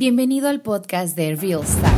[0.00, 1.92] Bienvenido al podcast de Real Start.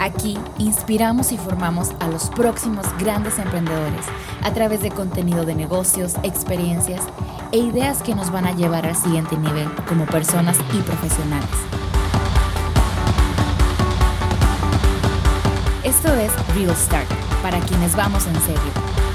[0.00, 4.06] Aquí inspiramos y formamos a los próximos grandes emprendedores
[4.40, 7.02] a través de contenido de negocios, experiencias
[7.52, 11.50] e ideas que nos van a llevar al siguiente nivel como personas y profesionales.
[15.84, 17.10] Esto es Real Start,
[17.42, 19.09] para quienes vamos en serio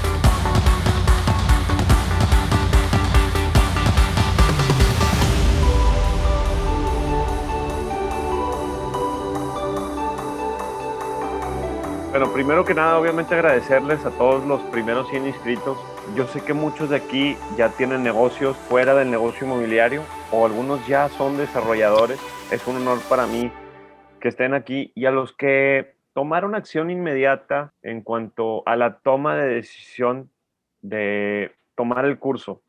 [12.16, 15.76] Bueno, primero que nada, obviamente agradecerles a todos los primeros 100 inscritos.
[16.16, 20.02] Yo sé que muchos de aquí ya tienen negocios fuera del negocio inmobiliario
[20.32, 22.18] o algunos ya son desarrolladores.
[22.50, 23.52] Es un honor para mí
[24.18, 29.36] que estén aquí y a los que tomaron acción inmediata en cuanto a la toma
[29.36, 30.30] de decisión
[30.80, 32.62] de tomar el curso.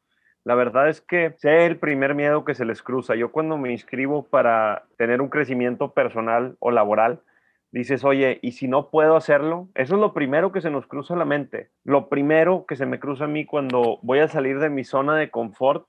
[0.44, 3.16] La verdad es que sé el primer miedo que se les cruza.
[3.16, 7.22] Yo cuando me inscribo para tener un crecimiento personal o laboral,
[7.72, 9.70] dices, oye, ¿y si no puedo hacerlo?
[9.76, 11.70] Eso es lo primero que se nos cruza la mente.
[11.84, 15.16] Lo primero que se me cruza a mí cuando voy a salir de mi zona
[15.16, 15.88] de confort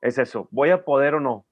[0.00, 1.44] es eso, ¿voy a poder o no?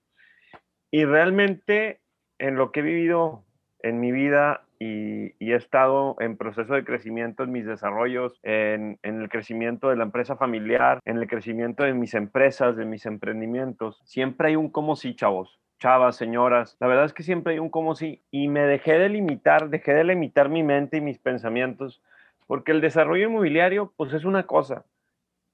[0.90, 2.00] Y realmente
[2.38, 3.44] en lo que he vivido
[3.80, 9.20] en mi vida y, he estado en proceso de crecimiento en mis desarrollos, en, en,
[9.20, 14.00] el crecimiento de la empresa familiar, en el crecimiento de mis empresas, de mis emprendimientos,
[14.04, 16.76] siempre hay un como sí, chavos chavas, señoras.
[16.80, 19.94] La verdad es que siempre hay un como si y me dejé de limitar, dejé
[19.94, 22.02] de limitar mi mente y mis pensamientos,
[22.46, 24.84] porque el desarrollo inmobiliario pues es una cosa,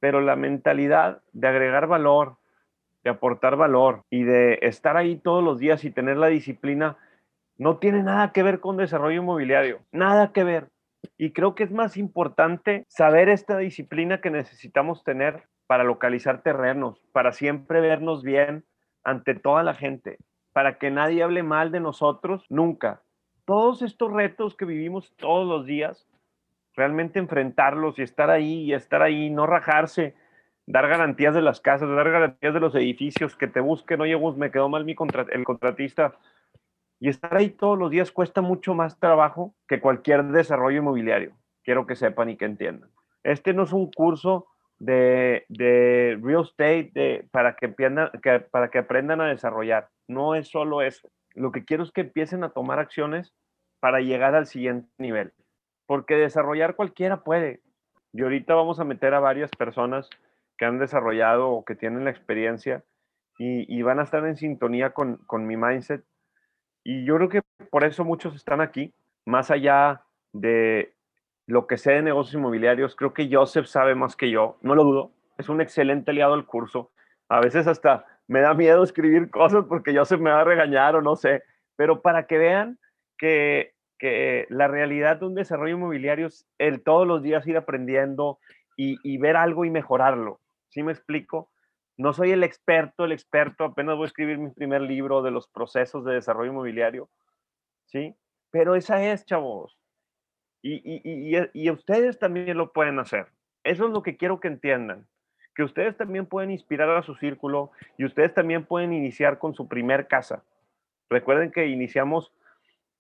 [0.01, 2.37] pero la mentalidad de agregar valor,
[3.05, 6.97] de aportar valor y de estar ahí todos los días y tener la disciplina
[7.59, 10.69] no tiene nada que ver con desarrollo inmobiliario, nada que ver.
[11.19, 17.01] Y creo que es más importante saber esta disciplina que necesitamos tener para localizar terrenos,
[17.13, 18.65] para siempre vernos bien,
[19.05, 20.19] ante toda la gente,
[20.53, 23.03] para que nadie hable mal de nosotros nunca.
[23.45, 26.07] Todos estos retos que vivimos todos los días,
[26.75, 30.15] realmente enfrentarlos y estar ahí y estar ahí, no rajarse,
[30.67, 34.51] dar garantías de las casas, dar garantías de los edificios, que te busquen, oye, me
[34.51, 34.95] quedó mal mi
[35.33, 36.15] el contratista.
[37.01, 41.35] Y estar ahí todos los días cuesta mucho más trabajo que cualquier desarrollo inmobiliario.
[41.65, 42.91] Quiero que sepan y que entiendan.
[43.25, 44.47] Este no es un curso
[44.83, 47.73] de, real estate de, para, que
[48.23, 49.89] que, para que aprendan a desarrollar.
[50.09, 51.09] No es solo eso.
[51.35, 53.33] Lo que quiero es que empiecen a tomar acciones
[53.81, 55.33] para llegar al siguiente nivel.
[55.87, 57.61] Porque desarrollar cualquiera puede.
[58.13, 60.11] Y ahorita vamos a meter a varias personas
[60.59, 62.85] que han desarrollado o que tienen la experiencia
[63.39, 66.05] y, y van a estar en sintonía con, con mi mindset.
[66.85, 68.93] Y yo creo que por eso muchos están aquí,
[69.25, 70.95] más allá de,
[71.47, 74.85] lo que sé de negocios inmobiliarios, creo que Joseph sabe más que yo, no lo
[74.85, 76.91] dudo, es un excelente aliado al curso.
[77.29, 81.03] A veces hasta me da miedo escribir cosas porque Joseph me va a regañar o
[81.03, 81.43] no sé,
[81.77, 82.79] pero para que vean
[83.19, 83.73] que,
[84.49, 88.41] la realidad de un desarrollo inmobiliario es el todos los días ir aprendiendo
[88.77, 90.41] y, y ver algo y mejorarlo.
[90.71, 91.53] ¿Sí me explico?
[91.97, 95.47] No soy el experto, el experto, apenas voy a escribir mi primer libro de los
[95.47, 97.11] procesos de desarrollo inmobiliario,
[97.87, 98.17] ¿sí?
[98.51, 99.79] Pero esa es, chavos,
[100.63, 103.27] y, ustedes también lo pueden hacer.
[103.65, 105.07] Eso es lo que quiero que entiendan.
[105.55, 109.69] Que ustedes también pueden inspirar a su círculo y ustedes también pueden iniciar con su
[109.69, 110.45] primer casa.
[111.11, 112.33] Recuerden que iniciamos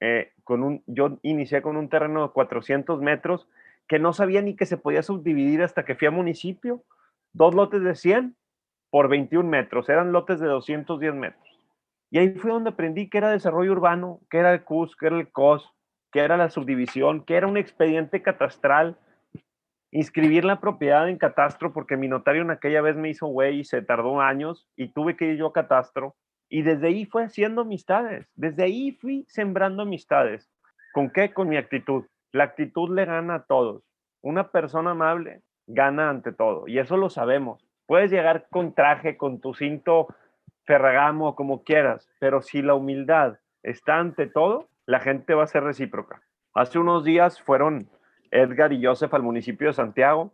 [0.00, 3.48] eh, con un, yo inicié con un terreno de 400 metros
[3.88, 6.82] que no sabía ni que se podía subdividir hasta que fui a municipio.
[7.32, 8.36] Dos lotes de 100
[8.90, 11.58] por 21 metros, eran lotes de 210 metros.
[12.10, 15.18] Y ahí fue donde aprendí que era desarrollo urbano, que era el CUS, que era
[15.18, 15.72] el COS,
[16.12, 18.96] qué era la subdivisión, qué era un expediente catastral,
[19.90, 23.64] inscribir la propiedad en catastro, porque mi notario en aquella vez me hizo güey y
[23.64, 26.14] se tardó años y tuve que ir yo a catastro.
[26.48, 30.50] Y desde ahí fue haciendo amistades, desde ahí fui sembrando amistades.
[30.92, 31.32] ¿Con qué?
[31.32, 32.04] Con mi actitud.
[32.30, 33.82] La actitud le gana a todos.
[34.20, 37.66] Una persona amable gana ante todo y eso lo sabemos.
[37.86, 40.08] Puedes llegar con traje, con tu cinto
[40.64, 45.64] ferragamo, como quieras, pero si la humildad está ante todo, la gente va a ser
[45.64, 46.22] recíproca.
[46.54, 47.88] Hace unos días fueron
[48.30, 50.32] Edgar y Joseph al municipio de Santiago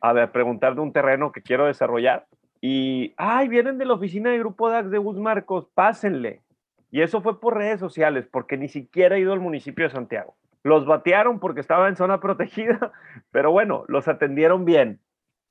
[0.00, 2.26] a preguntar de un terreno que quiero desarrollar.
[2.60, 6.42] Y, ay, vienen de la oficina de Grupo DAX de Gus Marcos, pásenle.
[6.90, 10.34] Y eso fue por redes sociales, porque ni siquiera he ido al municipio de Santiago.
[10.62, 12.92] Los batearon porque estaba en zona protegida,
[13.30, 15.00] pero bueno, los atendieron bien.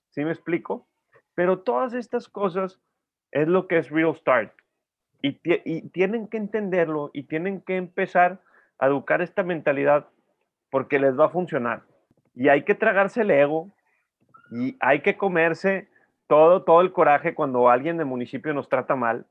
[0.10, 0.88] ¿Sí me explico?
[1.36, 2.80] Pero todas estas cosas
[3.32, 4.52] es lo que es Real Start.
[5.22, 5.34] Y,
[5.90, 8.40] tienen que entenderlo y tienen que empezar
[8.80, 10.08] a educar esta mentalidad
[10.70, 11.84] porque les va a funcionar.
[12.36, 13.72] Y hay que tragarse el ego
[14.52, 15.90] y hay que comerse
[16.28, 19.26] todo, todo el coraje cuando alguien del municipio nos trata mal,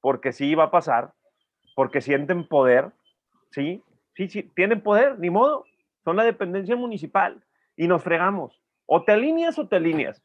[0.00, 1.12] porque sí va a pasar.
[1.74, 2.92] porque sienten poder,
[3.50, 3.82] ¿sí?
[4.14, 5.64] Sí, sí, tienen poder, ni modo,
[6.04, 7.42] son la dependencia municipal
[7.76, 8.60] y nos fregamos.
[8.84, 10.22] O te alineas o te alineas.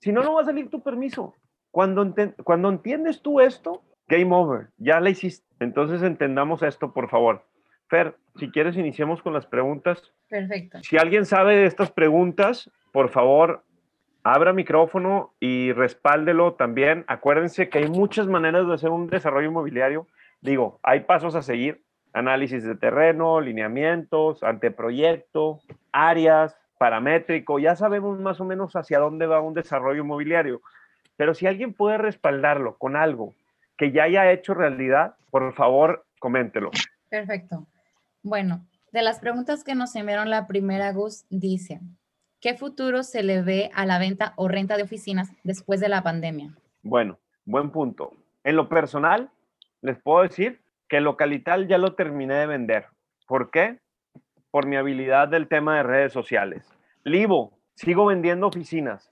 [0.00, 1.34] Si no, no va a salir tu permiso.
[1.70, 2.14] Cuando,
[2.44, 5.46] cuando entiendes tú esto, game over, ya la hiciste.
[5.60, 7.44] Entonces entendamos esto, por favor.
[7.88, 10.02] Fer, si quieres, iniciemos con las preguntas.
[10.28, 10.80] Perfecto.
[10.82, 13.62] Si alguien sabe de estas preguntas, por favor,
[14.22, 17.04] abra micrófono y respáldelo también.
[17.06, 20.06] Acuérdense que hay muchas maneras de hacer un desarrollo inmobiliario.
[20.40, 21.82] Digo, hay pasos a seguir.
[22.12, 25.60] Análisis de terreno, lineamientos, anteproyecto,
[25.92, 27.60] áreas, paramétrico.
[27.60, 30.60] Ya sabemos más o menos hacia dónde va un desarrollo inmobiliario.
[31.16, 33.34] Pero si alguien puede respaldarlo con algo
[33.80, 36.70] que ya haya hecho realidad, por favor, coméntelo.
[37.08, 37.66] Perfecto.
[38.22, 41.80] Bueno, de las preguntas que nos enviaron la primera, Gus dice,
[42.42, 46.02] ¿qué futuro se le ve a la venta o renta de oficinas después de la
[46.02, 46.54] pandemia?
[46.82, 48.12] Bueno, buen punto.
[48.44, 49.30] En lo personal,
[49.80, 52.84] les puedo decir que localital ya lo terminé de vender.
[53.26, 53.78] ¿Por qué?
[54.50, 56.70] Por mi habilidad del tema de redes sociales.
[57.02, 59.10] Livo, sigo vendiendo oficinas.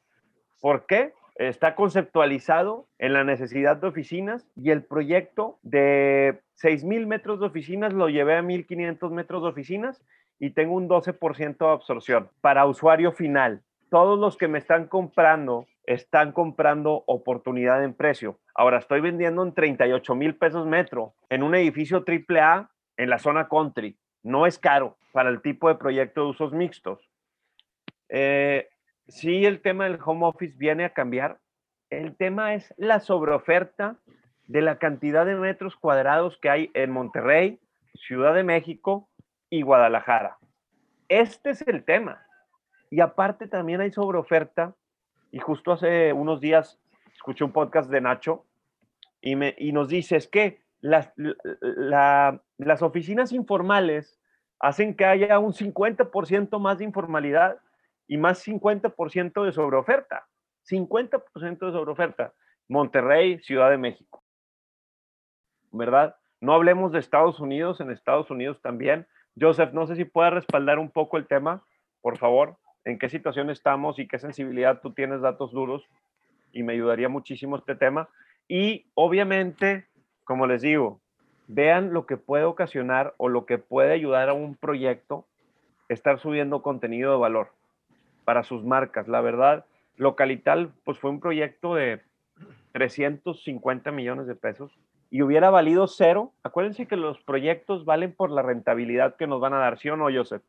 [0.60, 1.14] ¿Por qué?
[1.38, 7.92] Está conceptualizado en la necesidad de oficinas y el proyecto de 6.000 metros de oficinas
[7.92, 10.02] lo llevé a 1.500 metros de oficinas
[10.40, 13.62] y tengo un 12% de absorción para usuario final.
[13.88, 18.40] Todos los que me están comprando están comprando oportunidad en precio.
[18.52, 23.48] Ahora estoy vendiendo en 38 mil pesos metro en un edificio AAA en la zona
[23.48, 23.96] country.
[24.24, 27.08] No es caro para el tipo de proyecto de usos mixtos.
[28.08, 28.68] Eh,
[29.08, 31.38] sí, el tema del home office viene a cambiar.
[31.90, 33.96] El tema es la sobreoferta
[34.46, 37.60] de la cantidad de metros cuadrados que hay en Monterrey,
[37.94, 39.08] Ciudad de México
[39.50, 40.38] y Guadalajara.
[41.08, 42.22] Este es el tema.
[42.90, 44.74] Y aparte también hay sobreoferta.
[45.30, 46.78] Y justo hace unos días
[47.14, 48.46] escuché un podcast de Nacho
[49.20, 54.18] y, me, y nos dice, es que las, las oficinas informales
[54.60, 57.58] hacen que haya un 50% más de informalidad
[58.08, 60.26] y más 50% de sobreoferta.
[60.68, 62.34] 50% de sobreoferta.
[62.66, 64.24] Monterrey, Ciudad de México.
[65.70, 66.16] ¿Verdad?
[66.40, 69.06] No hablemos de Estados Unidos, en Estados Unidos también.
[69.38, 71.64] Joseph, no sé si puedes respaldar un poco el tema,
[72.00, 75.84] por favor, en qué situación estamos y qué sensibilidad tú tienes datos duros
[76.52, 78.08] y me ayudaría muchísimo este tema.
[78.48, 79.86] Y obviamente,
[80.24, 81.00] como les digo,
[81.46, 85.26] vean lo que puede ocasionar o lo que puede ayudar a un proyecto
[85.88, 87.57] estar subiendo contenido de valor
[88.28, 89.08] para sus marcas.
[89.08, 89.64] La verdad,
[89.96, 92.02] Localital, pues fue un proyecto de
[92.72, 94.78] 350 millones de pesos
[95.08, 96.34] y hubiera valido cero.
[96.42, 99.96] Acuérdense que los proyectos valen por la rentabilidad que nos van a dar, ¿sí o
[99.96, 100.42] no, Joseph?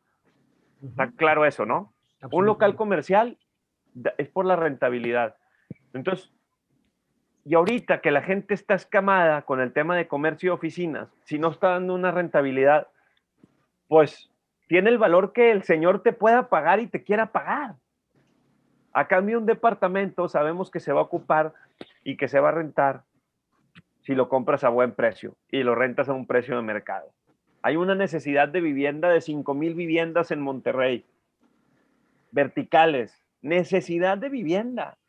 [0.84, 1.94] Está claro eso, ¿no?
[2.34, 3.38] Un local comercial
[4.18, 5.38] es por la rentabilidad.
[5.94, 6.34] Entonces,
[7.46, 11.40] y ahorita que la gente está escamada con el tema de comercio y oficinas, si
[11.40, 12.90] no está dando una rentabilidad,
[13.88, 14.29] pues
[14.70, 17.76] tiene el valor que el señor te pueda pagar y te quiera pagar.
[18.94, 21.54] A cambio, un departamento sabemos que se va a ocupar
[22.04, 23.02] y que se va a rentar
[24.02, 27.12] si lo compras a buen precio y lo rentas a un precio de mercado.
[27.64, 31.04] Hay una necesidad de vivienda de 5 mil viviendas en Monterrey,
[32.32, 35.00] verticales, necesidad de vivienda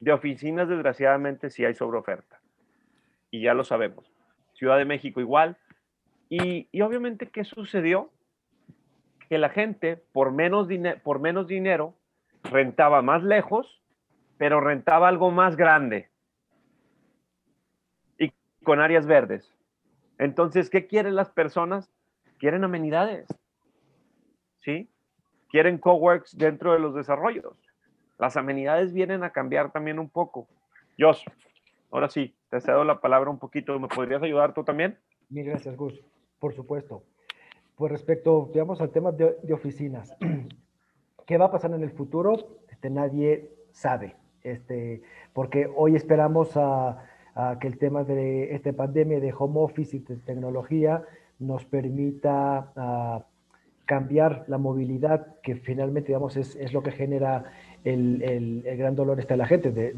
[0.00, 2.40] de oficinas, desgraciadamente, sí hay sobreoferta.
[3.30, 4.10] Y ya lo sabemos.
[4.54, 5.58] Ciudad de México igual.
[6.28, 8.10] Y, obviamente, ¿qué sucedió?
[9.28, 11.94] Que la gente, por menos, dinero,
[12.42, 13.82] rentaba más lejos,
[14.36, 16.10] pero rentaba algo más grande.
[18.18, 19.50] Y con áreas verdes.
[20.18, 21.90] Entonces, ¿qué quieren las personas?
[22.38, 23.26] Quieren amenidades.
[24.60, 24.88] ¿Sí?
[25.50, 27.56] Quieren coworks dentro de los desarrollos
[28.18, 30.46] las amenidades vienen a cambiar también un poco.
[30.98, 31.24] Josh,
[31.90, 33.78] ahora sí, te cedo la palabra un poquito.
[33.78, 34.98] ¿Me podrías ayudar tú también?
[35.28, 36.00] Mil gracias, Gus.
[36.38, 37.02] Por supuesto.
[37.76, 40.16] Pues respecto, digamos, al tema de, oficinas,
[41.26, 42.36] ¿qué va a pasar en el futuro?
[42.68, 47.04] Este, nadie sabe, este, porque hoy esperamos a,
[47.60, 51.02] que el tema de esta pandemia de home office y de tecnología
[51.40, 53.24] nos permita ah,
[53.86, 57.44] cambiar la movilidad, que finalmente, digamos, es, es lo que genera
[57.84, 59.92] el, el, gran dolor está la gente, de,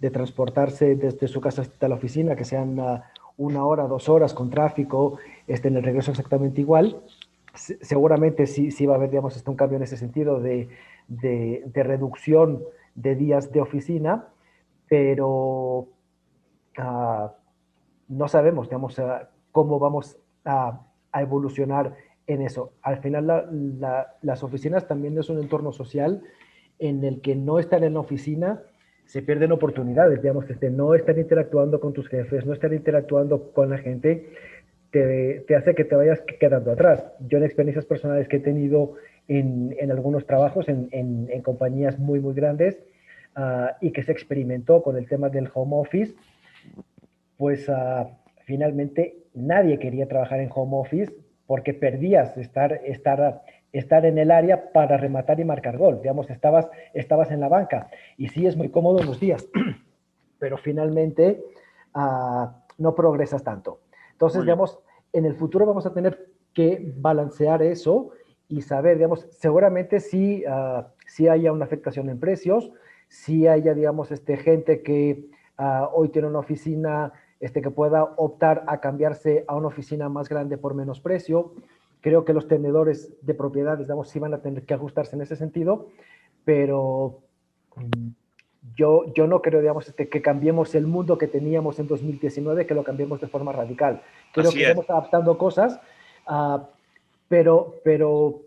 [0.00, 2.80] de, transportarse desde su casa hasta la oficina, que sean
[3.36, 5.18] una, hora, dos horas con tráfico,
[5.48, 7.02] este, en el regreso exactamente igual.
[7.54, 10.68] seguramente sí, sí va a haber, digamos, este, un cambio en ese sentido de,
[11.74, 12.62] reducción
[12.94, 14.28] de días de oficina,
[14.88, 15.88] pero
[16.76, 17.32] ah,
[18.08, 20.80] no sabemos, digamos, ah, cómo vamos a,
[21.12, 21.94] a, evolucionar
[22.26, 22.72] en eso.
[22.82, 23.26] Al final,
[24.22, 26.22] las oficinas también es un entorno social
[26.78, 28.62] en el que no estar en la oficina
[29.08, 33.52] se pierden oportunidades, digamos, que este, no estar interactuando con tus jefes, no estar interactuando
[33.54, 34.28] con la gente,
[34.90, 37.04] te, te, hace que te vayas quedando atrás.
[37.20, 38.94] Yo en experiencias personales que he tenido
[39.26, 42.78] en, en algunos trabajos, en, en, en, compañías muy, muy grandes,
[43.36, 46.14] uh, y que se experimentó con el tema del home office,
[47.36, 48.08] pues uh,
[48.44, 51.12] finalmente nadie quería trabajar en home office
[51.46, 53.42] porque perdías estar, estar
[53.72, 56.00] estar en el área para rematar y marcar gol.
[56.00, 57.90] Digamos, estabas, estabas en la banca.
[58.16, 59.46] Y sí es muy cómodo los días,
[60.38, 61.42] pero finalmente
[61.94, 62.46] uh,
[62.78, 63.80] no progresas tanto.
[64.18, 64.78] Entonces, digamos,
[65.12, 68.10] en el futuro vamos a tener que balancear eso
[68.48, 72.72] y saber, digamos, seguramente sí, uh, sí haya una afectación en precios,
[73.08, 78.64] sí haya, digamos, este, gente que uh, hoy tiene una oficina este, que pueda optar
[78.66, 81.52] a cambiarse a una oficina más grande por menos precio,
[82.00, 85.34] Creo que los tenedores de propiedades, digamos, sí van a tener que ajustarse en ese
[85.34, 85.88] sentido,
[86.44, 87.22] pero
[87.74, 88.08] mm,
[88.76, 92.74] yo, yo no creo, digamos, este, que cambiemos el mundo que teníamos en 2019, que
[92.74, 94.02] lo cambiemos de forma radical.
[94.32, 95.80] Creo Así que estamos adaptando cosas,
[96.28, 96.58] uh,
[97.28, 98.42] pero, pero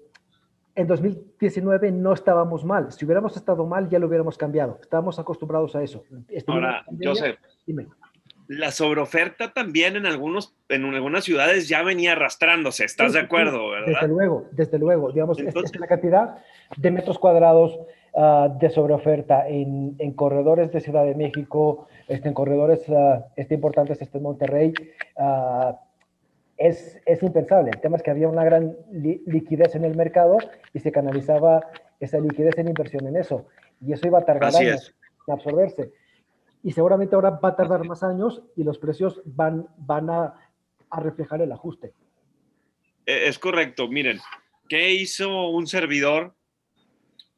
[0.75, 2.91] en 2019 no estábamos mal.
[2.91, 4.79] Si hubiéramos estado mal, ya lo hubiéramos cambiado.
[4.81, 6.03] Estábamos acostumbrados a eso.
[6.47, 7.87] Ahora, Joseph, dime
[8.51, 13.69] la sobreoferta también en, algunos, en algunas ciudades ya venía arrastrándose, ¿estás de acuerdo?
[13.69, 13.87] ¿verdad?
[13.87, 15.09] Desde luego, desde luego.
[15.09, 16.37] Digamos, Entonces, la cantidad
[16.75, 17.79] de metros cuadrados
[18.13, 23.55] uh, de sobreoferta en, en, corredores de Ciudad de México, este, en corredores uh, este,
[23.55, 24.73] importantes este, en Monterrey,
[25.17, 25.75] uh,
[26.57, 27.71] es, es, impensable.
[27.73, 30.37] El tema es que había una gran li liquidez en el mercado
[30.73, 31.61] y se canalizaba
[31.99, 33.45] esa liquidez en inversión en eso.
[33.85, 34.93] Y eso iba a tardar años
[35.27, 35.91] en absorberse
[36.63, 40.35] y seguramente ahora va a tardar más años y los precios van, van a,
[40.89, 41.93] a reflejar el ajuste.
[43.05, 43.87] E, es correcto.
[43.87, 44.19] Miren,
[44.69, 46.35] ¿qué hizo un servidor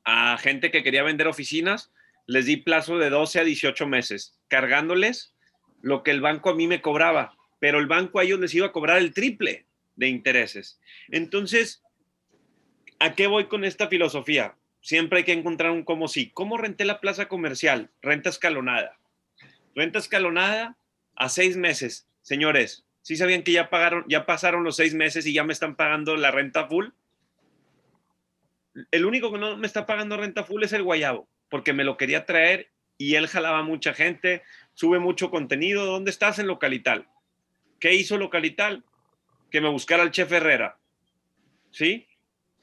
[0.03, 1.91] a gente que quería vender oficinas?
[2.25, 5.33] Les di plazo de 12 a 18 meses, cargándoles
[5.81, 8.67] lo que el banco a mí me cobraba, pero el banco a ellos les iba
[8.67, 10.79] a cobrar el triple de intereses.
[11.09, 11.83] Entonces,
[12.99, 14.55] ¿a qué voy con esta filosofía?
[14.81, 16.31] Siempre hay que encontrar un como sí.
[16.33, 17.91] ¿Cómo renté la plaza comercial?
[18.01, 18.97] Renta escalonada.
[19.75, 20.77] Renta escalonada
[21.15, 22.07] a seis meses.
[22.21, 25.75] Señores, ¿sí sabían que ya pagaron, ya pasaron los seis meses y ya me están
[25.75, 26.87] pagando la renta full?
[28.91, 31.97] El único que no me está pagando renta full es el guayabo, porque me lo
[31.97, 35.85] quería traer y él jalaba mucha gente, sube mucho contenido.
[35.85, 37.07] ¿Dónde estás en Localital?
[37.79, 38.83] ¿Qué hizo Localital?
[39.51, 40.77] Que me buscara el chef Herrera.
[41.71, 42.07] ¿Sí?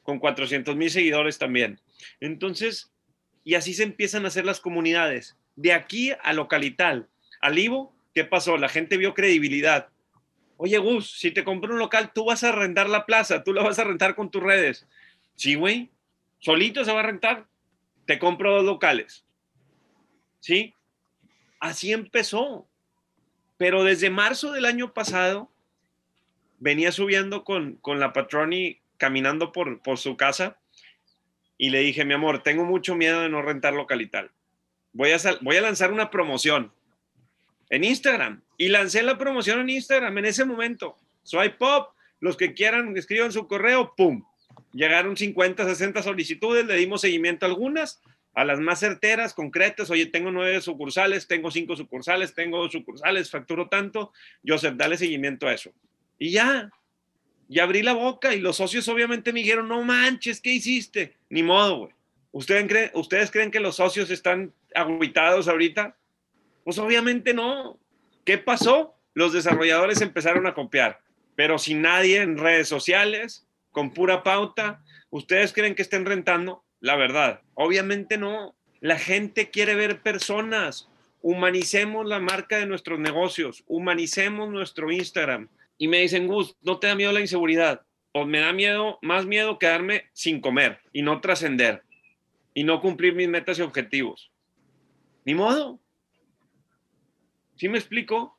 [0.02, 1.81] Con 400 mil seguidores también.
[2.21, 2.93] Entonces,
[3.45, 7.09] y así se empiezan a hacer las comunidades de aquí a localital,
[7.40, 8.57] al Ivo, ¿qué pasó?
[8.57, 9.88] La gente vio credibilidad.
[10.57, 13.62] Oye, Gus, si te compro un local, tú vas a rentar la plaza, tú la
[13.62, 14.87] vas a rentar con tus redes.
[15.35, 15.90] Sí, güey,
[16.40, 17.47] solito se va a rentar.
[18.06, 19.25] Te compro dos locales.
[20.40, 20.75] ¿Sí?
[21.61, 22.66] Así empezó.
[23.56, 25.50] Pero desde marzo del año pasado,
[26.59, 30.59] venía subiendo con, con la Patroni caminando por, por su casa
[31.56, 34.30] y le dije, mi amor, tengo mucho miedo de no rentar localital
[34.92, 36.73] voy a, voy a lanzar una promoción
[37.68, 38.42] en Instagram.
[38.56, 40.97] Y lancé la promoción en Instagram en ese momento.
[41.23, 44.25] Soy Pop, los que quieran escriban su correo, ¡pum!
[44.73, 48.00] Llegaron 50, 60 solicitudes, le dimos seguimiento a algunas,
[48.35, 49.90] a las más certeras, concretas.
[49.90, 54.12] Oye, tengo nueve sucursales, tengo cinco sucursales, tengo dos sucursales, facturo tanto.
[54.47, 55.73] Joseph, dale seguimiento a eso.
[56.19, 56.71] Y ya,
[57.50, 61.17] y abrí la boca y los socios obviamente me dijeron, no manches, ¿qué hiciste?
[61.29, 61.93] Ni modo, güey.
[62.31, 65.97] ¿Ustedes creen, ¿Ustedes creen que los socios están aguitados ahorita?
[66.62, 67.76] Pues obviamente no.
[68.25, 68.95] ¿Qué pasó?
[69.14, 71.00] Los desarrolladores empezaron a copiar,
[71.35, 74.82] pero sin nadie en redes sociales, con pura pauta.
[75.10, 76.64] ¿Ustedes creen que estén rentando?
[76.80, 78.54] La verdad, obviamente no.
[78.80, 80.88] La gente quiere ver personas.
[81.22, 85.48] Humanicemos la marca de nuestros negocios, humanicemos nuestro Instagram.
[85.76, 87.82] Y me dicen, Gus, ¿no te da miedo la inseguridad?
[88.12, 91.82] Pues me da miedo, más miedo quedarme sin comer y no trascender
[92.54, 94.32] y no cumplir mis metas y objetivos.
[95.24, 95.78] Ni modo.
[97.56, 98.38] ¿Sí me explico?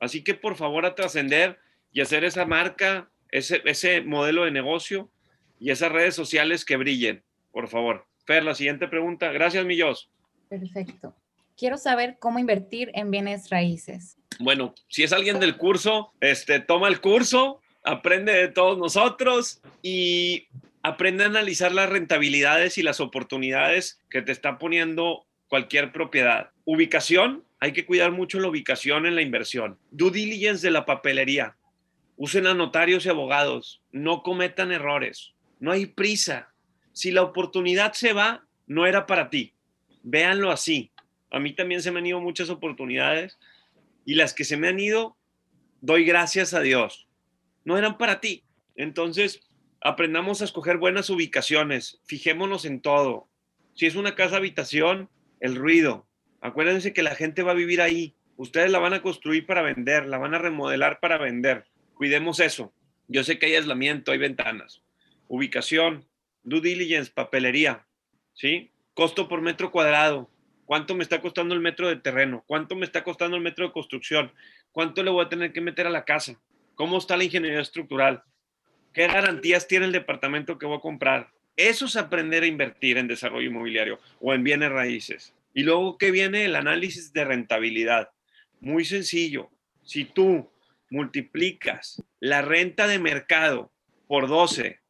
[0.00, 1.60] Así que por favor a trascender
[1.92, 5.10] y hacer esa marca, ese, ese modelo de negocio
[5.58, 8.06] y esas redes sociales que brillen, por favor.
[8.24, 9.32] Fer, la siguiente pregunta.
[9.32, 10.10] Gracias, Millos.
[10.48, 11.16] Perfecto.
[11.56, 14.16] Quiero saber cómo invertir en bienes raíces.
[14.38, 20.46] Bueno, si es alguien del curso, este, toma el curso, aprende de todos nosotros y
[20.82, 26.50] aprende a analizar las rentabilidades y las oportunidades que te está poniendo cualquier propiedad.
[26.64, 29.78] Ubicación, hay que cuidar mucho la ubicación en la inversión.
[29.90, 31.56] Due diligence de la papelería.
[32.16, 33.82] Usen a notarios y abogados.
[33.90, 35.34] No cometan errores.
[35.60, 36.52] No hay prisa.
[36.92, 39.54] Si la oportunidad se va, no era para ti.
[40.02, 40.92] Véanlo así.
[41.30, 43.38] A mí también se me han ido muchas oportunidades
[44.04, 45.16] y las que se me han ido,
[45.80, 47.08] doy gracias a Dios.
[47.64, 48.44] No eran para ti.
[48.74, 49.40] Entonces,
[49.80, 53.28] aprendamos a escoger buenas ubicaciones, fijémonos en todo.
[53.74, 55.08] Si es una casa habitación,
[55.40, 56.06] el ruido.
[56.40, 58.14] Acuérdense que la gente va a vivir ahí.
[58.36, 61.66] Ustedes la van a construir para vender, la van a remodelar para vender.
[62.02, 62.74] Cuidemos eso.
[63.06, 64.82] Yo sé que hay aislamiento, hay ventanas.
[65.28, 66.04] Ubicación,
[66.42, 67.86] due diligence, papelería,
[68.32, 68.72] ¿sí?
[68.92, 70.28] Costo por metro cuadrado.
[70.64, 72.42] ¿Cuánto me está costando el metro de terreno?
[72.48, 74.32] ¿Cuánto me está costando el metro de construcción?
[74.72, 76.42] ¿Cuánto le voy a tener que meter a la casa?
[76.74, 78.24] ¿Cómo está la ingeniería estructural?
[78.92, 81.30] ¿Qué garantías tiene el departamento que voy a comprar?
[81.54, 85.36] Eso es aprender a invertir en desarrollo inmobiliario o en bienes raíces.
[85.54, 86.46] Y luego, ¿qué viene?
[86.46, 88.10] El análisis de rentabilidad.
[88.58, 89.50] Muy sencillo.
[89.84, 90.51] Si tú
[90.92, 93.72] multiplicas la renta de mercado
[94.06, 94.80] por 12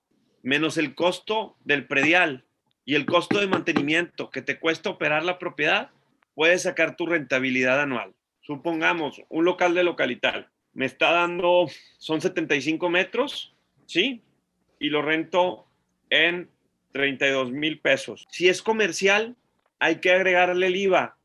[0.42, 2.44] menos el costo del predial
[2.84, 5.90] y el costo de mantenimiento que te cuesta operar la propiedad,
[6.34, 8.12] puedes sacar tu rentabilidad anual.
[8.40, 10.48] Supongamos un local de localital.
[10.72, 11.68] Me está dando,
[11.98, 13.54] son 75 metros,
[13.86, 14.22] ¿sí?
[14.80, 15.68] Y lo rento
[16.10, 16.50] en
[16.92, 18.26] 32 mil pesos.
[18.30, 19.36] Si es comercial,
[19.78, 21.16] hay que agregarle el IVA.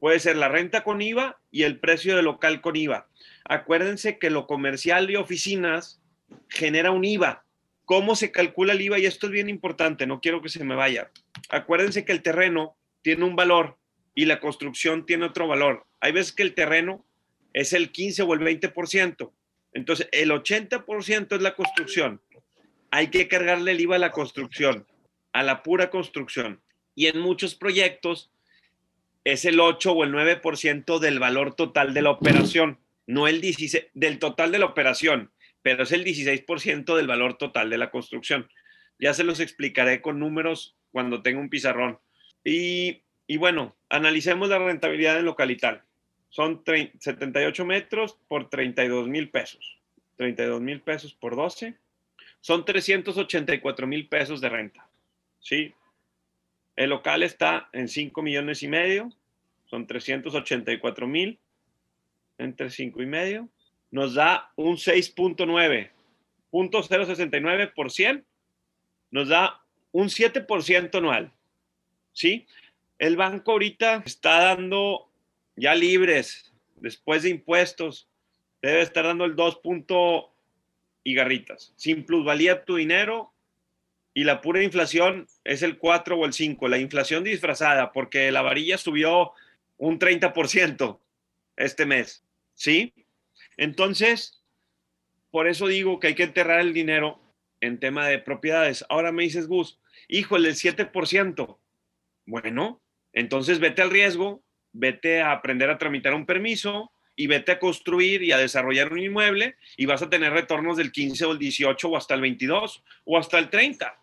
[0.00, 3.06] Puede ser la renta con IVA y el precio del local con IVA.
[3.44, 6.00] Acuérdense que lo comercial y oficinas
[6.48, 7.44] genera un IVA.
[7.84, 8.98] ¿Cómo se calcula el IVA?
[8.98, 11.10] Y esto es bien importante, no quiero que se me vaya.
[11.48, 13.78] Acuérdense que el terreno tiene un valor
[14.14, 15.86] y la construcción tiene otro valor.
[16.00, 17.04] Hay veces que el terreno
[17.52, 19.32] es el 15 o el 20%.
[19.72, 22.20] Entonces, el 80% es la construcción.
[22.90, 24.86] Hay que cargarle el IVA a la construcción,
[25.32, 26.60] a la pura construcción.
[26.94, 28.30] Y en muchos proyectos
[29.24, 32.78] es el 8 o el 9% del valor total de la operación,
[33.10, 37.70] no el 16 del total de la operación, pero es el 16% del valor total
[37.70, 38.48] de la construcción.
[38.98, 41.98] Ya se los explicaré con números cuando tenga un pizarrón.
[42.44, 45.84] Y, y bueno, analicemos la rentabilidad en localital
[46.30, 49.78] son 78 metros por 32 mil pesos.
[50.16, 51.76] 32 mil pesos por 12.
[52.40, 54.88] Son 384 mil pesos de renta.
[55.40, 55.74] ¿Sí?
[56.76, 59.12] El local está en 5 millones y medio.
[59.66, 61.38] Son 384 mil
[62.40, 63.48] entre 5 y medio.
[63.90, 65.90] Nos da un 6.9.
[66.50, 68.24] Punto 069 por 100.
[69.10, 71.32] Nos da un 7% anual.
[72.12, 72.46] ¿Sí?
[72.98, 75.10] El banco ahorita está dando
[75.56, 78.08] ya libres, después de impuestos,
[78.62, 80.32] debe estar dando el 2 punto
[81.02, 81.72] y garritas.
[81.76, 83.32] Sin plusvalía tu dinero
[84.12, 86.68] y la pura inflación es el 4 o el 5.
[86.68, 89.32] La inflación disfrazada, porque la varilla subió
[89.76, 90.98] un 30%
[91.56, 92.24] este mes.
[92.60, 92.92] ¿Sí?
[93.56, 94.42] Entonces,
[95.30, 97.18] por eso digo que hay que enterrar el dinero
[97.62, 98.84] en tema de propiedades.
[98.90, 101.58] Ahora me dices, Gus, híjole, el 7%.
[102.26, 102.82] Bueno,
[103.14, 108.22] entonces vete al riesgo vete a aprender a tramitar un permiso y vete a construir
[108.22, 111.88] y a desarrollar un inmueble y vas a tener retornos del 15 o el 18
[111.88, 113.98] o hasta el 22 o hasta el 30.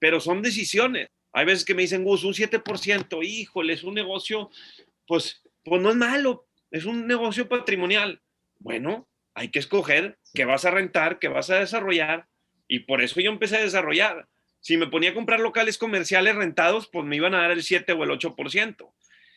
[0.00, 1.08] Pero son decisiones.
[1.32, 4.50] Hay veces que me dicen, Gus, un 7%, híjole, es un negocio,
[5.06, 6.46] pues, pues no es malo,
[6.76, 8.20] es un negocio patrimonial.
[8.58, 12.28] Bueno, hay que escoger qué vas a rentar, qué vas a desarrollar
[12.68, 14.28] y por eso yo empecé a desarrollar.
[14.60, 17.92] Si me ponía a comprar locales comerciales rentados, pues me iban a dar el 7
[17.92, 18.92] o el 8%.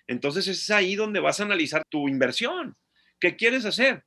[0.08, 2.76] Entonces es ahí donde vas a analizar tu inversión.
[3.20, 4.04] ¿Qué quieres hacer?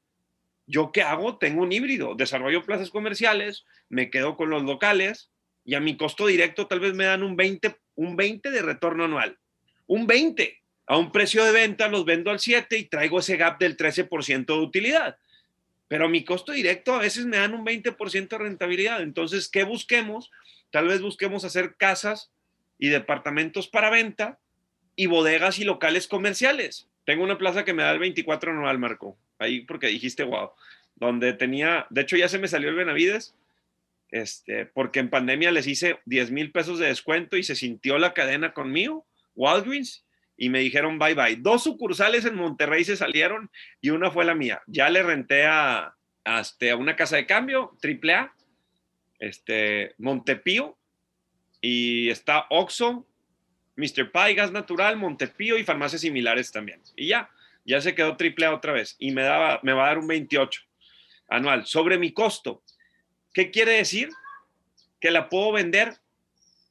[0.67, 1.39] ¿Yo qué hago?
[1.39, 2.15] Tengo un híbrido.
[2.15, 5.31] Desarrollo plazas comerciales, me quedo con los locales
[5.65, 9.05] y a mi costo directo tal vez me dan un 20, un 20 de retorno
[9.05, 9.39] anual.
[9.87, 10.62] Un 20.
[10.87, 14.47] A un precio de venta los vendo al 7 y traigo ese gap del 13%
[14.47, 15.17] de utilidad.
[15.89, 19.03] Pero mi costo directo a veces me dan un 20% de rentabilidad.
[19.03, 20.31] Entonces, ¿qué busquemos?
[20.71, 22.31] Tal vez busquemos hacer casas
[22.79, 24.39] y departamentos para venta
[24.97, 26.89] y bodegas y locales comerciales.
[27.05, 30.51] Tengo una plaza que me da el 24 anual, Marco, ahí porque dijiste, wow,
[30.97, 33.35] donde tenía, de hecho ya se me salió el Benavides,
[34.11, 38.15] este, porque en pandemia les hice 10 mil pesos de descuento y se sintió la
[38.15, 40.05] cadena conmigo, Walgreens,
[40.37, 41.37] y me dijeron bye bye.
[41.37, 44.63] Dos sucursales en Monterrey se salieron y una fue la mía.
[44.67, 48.35] Ya le renté a, a, este, una casa de cambio, AAA,
[49.19, 50.77] este, Montepío,
[51.61, 53.07] y está Oxo,
[53.77, 54.11] Mr.
[54.11, 56.83] Pie, Gas Natural, Montepío y farmacias similares también.
[56.97, 57.31] Y ya,
[57.65, 60.09] ya se quedó triple A otra vez y me, daba, me va a dar un
[60.09, 60.61] 28
[61.29, 62.63] anual sobre mi costo.
[63.33, 64.11] ¿Qué quiere decir?
[65.01, 65.95] Que la puedo vender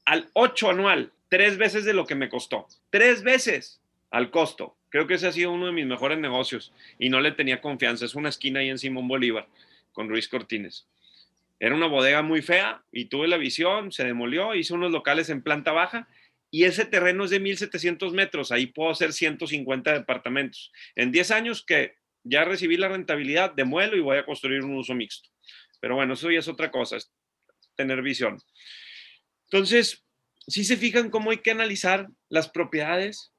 [0.05, 2.67] al 8 anual, tres veces de lo que me costó.
[2.89, 4.75] Tres veces al costo.
[4.89, 8.03] Creo que ese ha sido uno de mis mejores negocios y no le tenía confianza.
[8.03, 9.47] Es una esquina ahí en Simón Bolívar
[9.93, 10.89] con Ruiz Cortines.
[11.57, 15.41] Era una bodega muy fea y tuve la visión, se demolió, hice unos locales en
[15.41, 16.09] planta baja
[16.49, 20.73] y ese terreno es de 1700 metros, ahí puedo hacer 150 departamentos.
[20.95, 24.93] En 10 años que ya recibí la rentabilidad, demuelo y voy a construir un uso
[24.93, 25.29] mixto.
[25.79, 27.09] Pero bueno, eso ya es otra cosa, es
[27.75, 28.37] tener visión.
[29.45, 30.03] Entonces,
[30.47, 33.33] si se fijan cómo hay que analizar las propiedades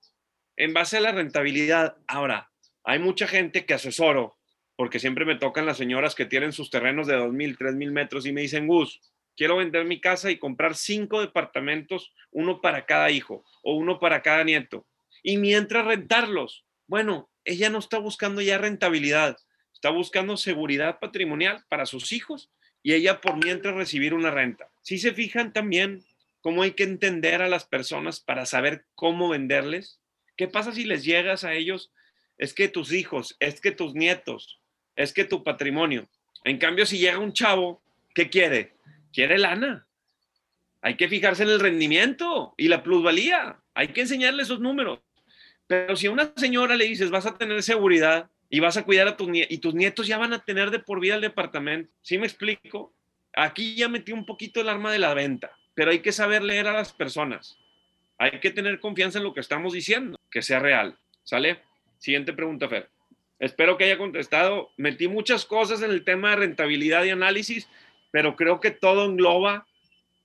[0.56, 1.96] en base a la rentabilidad.
[2.06, 2.50] Ahora,
[2.84, 4.36] hay mucha gente que asesoro,
[4.76, 8.32] porque siempre me tocan las señoras que tienen sus terrenos de 2.000, 3.000 metros y
[8.32, 9.00] me dicen, Gus,
[9.36, 14.22] quiero vender mi casa y comprar cinco departamentos, uno para cada hijo o uno para
[14.22, 14.86] cada nieto.
[15.22, 19.36] Y mientras rentarlos, bueno, ella no está buscando ya rentabilidad,
[19.72, 22.50] está buscando seguridad patrimonial para sus hijos
[22.82, 24.70] y ella por mientras recibir una renta.
[24.80, 26.04] Si se fijan también
[26.42, 30.00] cómo hay que entender a las personas para saber cómo venderles,
[30.36, 31.90] ¿qué pasa si les llegas a ellos?
[32.36, 34.60] Es que tus hijos, es que tus nietos,
[34.96, 36.08] es que tu patrimonio.
[36.44, 37.80] En cambio, si llega un chavo,
[38.14, 38.74] ¿qué quiere?
[39.12, 39.86] Quiere lana.
[40.82, 43.60] Hay que fijarse en el rendimiento y la plusvalía.
[43.74, 44.98] Hay que enseñarle esos números.
[45.68, 49.06] Pero si a una señora le dices, vas a tener seguridad y vas a cuidar
[49.06, 51.90] a tus nietos, y tus nietos ya van a tener de por vida el departamento,
[52.02, 52.92] ¿sí me explico?
[53.34, 56.66] Aquí ya metí un poquito el arma de la venta, pero hay que saber leer
[56.68, 57.58] a las personas.
[58.18, 60.98] Hay que tener confianza en lo que estamos diciendo, que sea real.
[61.24, 61.60] ¿Sale?
[61.98, 62.90] Siguiente pregunta, Fer.
[63.38, 64.70] Espero que haya contestado.
[64.76, 67.68] Metí muchas cosas en el tema de rentabilidad y análisis,
[68.10, 69.66] pero creo que todo engloba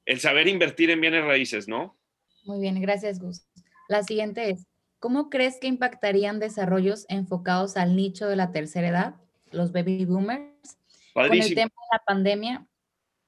[0.06, 1.98] el saber invertir en bienes raíces, ¿no?
[2.46, 3.46] Muy bien, gracias, Gus.
[3.90, 4.68] La siguiente es,
[5.00, 9.16] ¿Cómo crees que impactarían desarrollos enfocados al nicho de la tercera edad,
[9.52, 10.78] los baby boomers,
[11.14, 12.68] con el tema de la pandemia?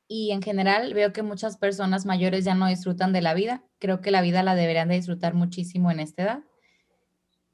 [0.09, 3.63] Y en general veo que muchas personas mayores ya no disfrutan de la vida.
[3.79, 6.39] Creo que la vida la deberían de disfrutar muchísimo en esta edad.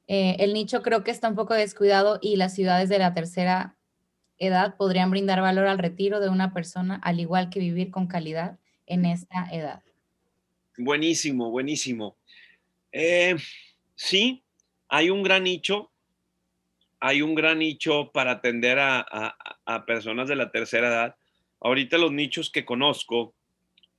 [0.08, 3.76] Eh, el nicho creo que está un poco descuidado y las ciudades de la tercera
[4.38, 8.58] edad podrían brindar valor al retiro de una persona, al igual que vivir con calidad
[8.86, 9.82] en esta edad.
[10.78, 12.16] Buenísimo, buenísimo.
[12.92, 13.36] Eh,
[13.94, 14.44] sí,
[14.88, 15.90] hay un gran nicho,
[17.00, 19.04] hay un gran nicho para atender a,
[19.86, 21.16] personas de la tercera edad.
[21.66, 23.34] Ahorita los nichos que conozco,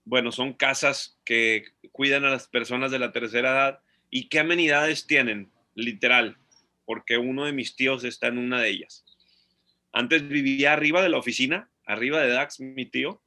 [0.06, 5.06] bueno, son casas que cuidan a las personas de la tercera edad y qué amenidades
[5.06, 6.38] tienen, literal,
[6.86, 9.04] porque uno de mis tíos está en una de ellas.
[9.92, 13.22] Antes vivía arriba de la oficina, arriba de Dax, mi tío,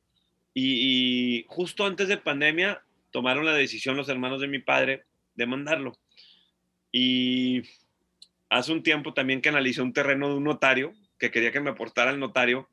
[0.54, 5.98] y, justo antes de pandemia tomaron la decisión los hermanos de mi padre de mandarlo.
[6.90, 7.60] Y
[8.48, 11.68] hace un tiempo también que analicé un terreno de un notario, que quería que me
[11.68, 12.70] aportara el notario,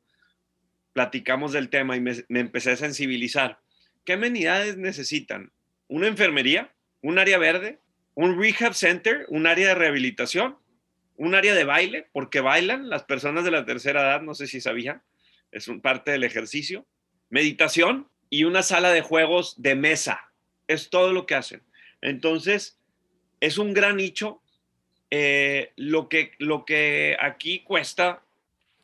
[0.98, 3.60] platicamos del tema y me, empecé a sensibilizar.
[4.04, 5.52] ¿Qué amenidades necesitan?
[5.86, 6.74] ¿Una enfermería?
[7.02, 7.78] ¿Un área verde?
[8.14, 9.24] ¿Un rehab center?
[9.28, 10.58] ¿Un área de rehabilitación?
[11.14, 12.08] ¿Un área de baile?
[12.10, 15.04] Porque bailan las personas de la tercera edad, no sé si sabían,
[15.52, 16.84] es un parte del ejercicio.
[17.30, 20.32] Meditación y una sala de juegos de mesa.
[20.66, 21.62] Es todo lo que hacen.
[22.00, 22.80] Entonces,
[23.38, 24.42] es un gran nicho.
[25.12, 28.24] Eh, lo, que, lo que aquí cuesta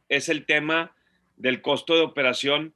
[0.08, 0.94] es el tema
[1.36, 2.74] del costo de operación,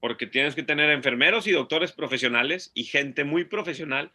[0.00, 4.12] porque tienes que tener enfermeros y doctores profesionales y gente muy profesional,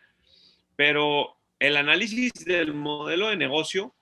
[0.75, 3.95] pero el análisis del modelo de negocio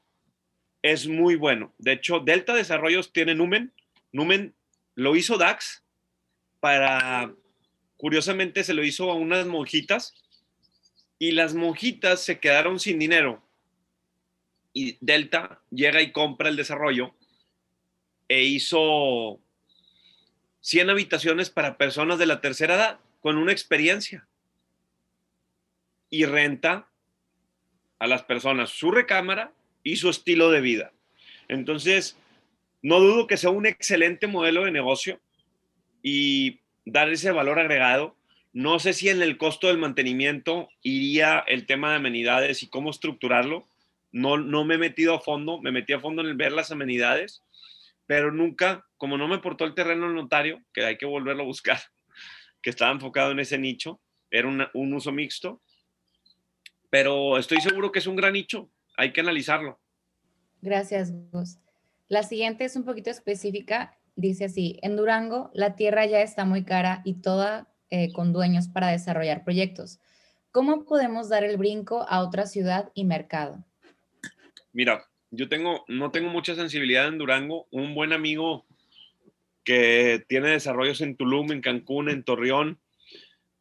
[0.82, 1.74] es muy bueno.
[1.78, 3.74] De hecho, Delta Desarrollos tiene Numen.
[4.12, 4.54] Numen
[4.96, 5.84] lo hizo DAX
[6.60, 7.34] para,
[7.98, 10.14] curiosamente, se lo hizo a unas monjitas
[11.20, 13.42] y las monjitas se quedaron sin dinero.
[14.74, 17.16] Y Delta llega y compra el desarrollo
[18.28, 19.40] e hizo
[20.64, 24.28] 100 habitaciones para personas de la tercera edad con una experiencia.
[26.10, 26.90] Y renta
[28.00, 30.92] a las personas su recámara y su estilo de vida.
[31.48, 32.18] Entonces,
[32.82, 35.22] no dudo que sea un excelente modelo de negocio
[36.02, 38.16] y dar ese valor agregado
[38.54, 42.92] no sé si en el costo del mantenimiento iría el tema de amenidades y cómo
[42.92, 43.66] estructurarlo.
[44.12, 46.72] No, no me he metido a fondo, me metí a fondo en el ver las
[46.72, 47.42] amenidades,
[48.06, 51.48] pero nunca, como no me portó el terreno el notario, que hay que volverlo a
[51.48, 51.80] buscar,
[52.62, 55.62] que estaba enfocado en ese nicho, era un uso mixto,
[56.90, 59.80] pero estoy seguro que es un gran nicho, hay que analizarlo.
[60.62, 61.58] Gracias, Gus.
[62.08, 66.64] La siguiente es un poquito específica, dice así, en Durango la tierra ya está muy
[66.64, 70.00] cara y toda eh, con dueños para desarrollar proyectos.
[70.52, 73.66] ¿Cómo podemos dar el brinco a otra ciudad y mercado?
[74.72, 75.04] Mira,
[75.36, 77.68] yo tengo, no tengo mucha sensibilidad en Durango.
[77.72, 78.68] Un buen amigo
[79.64, 82.80] que tiene desarrollos en Tulum, en Cancún, en Torreón,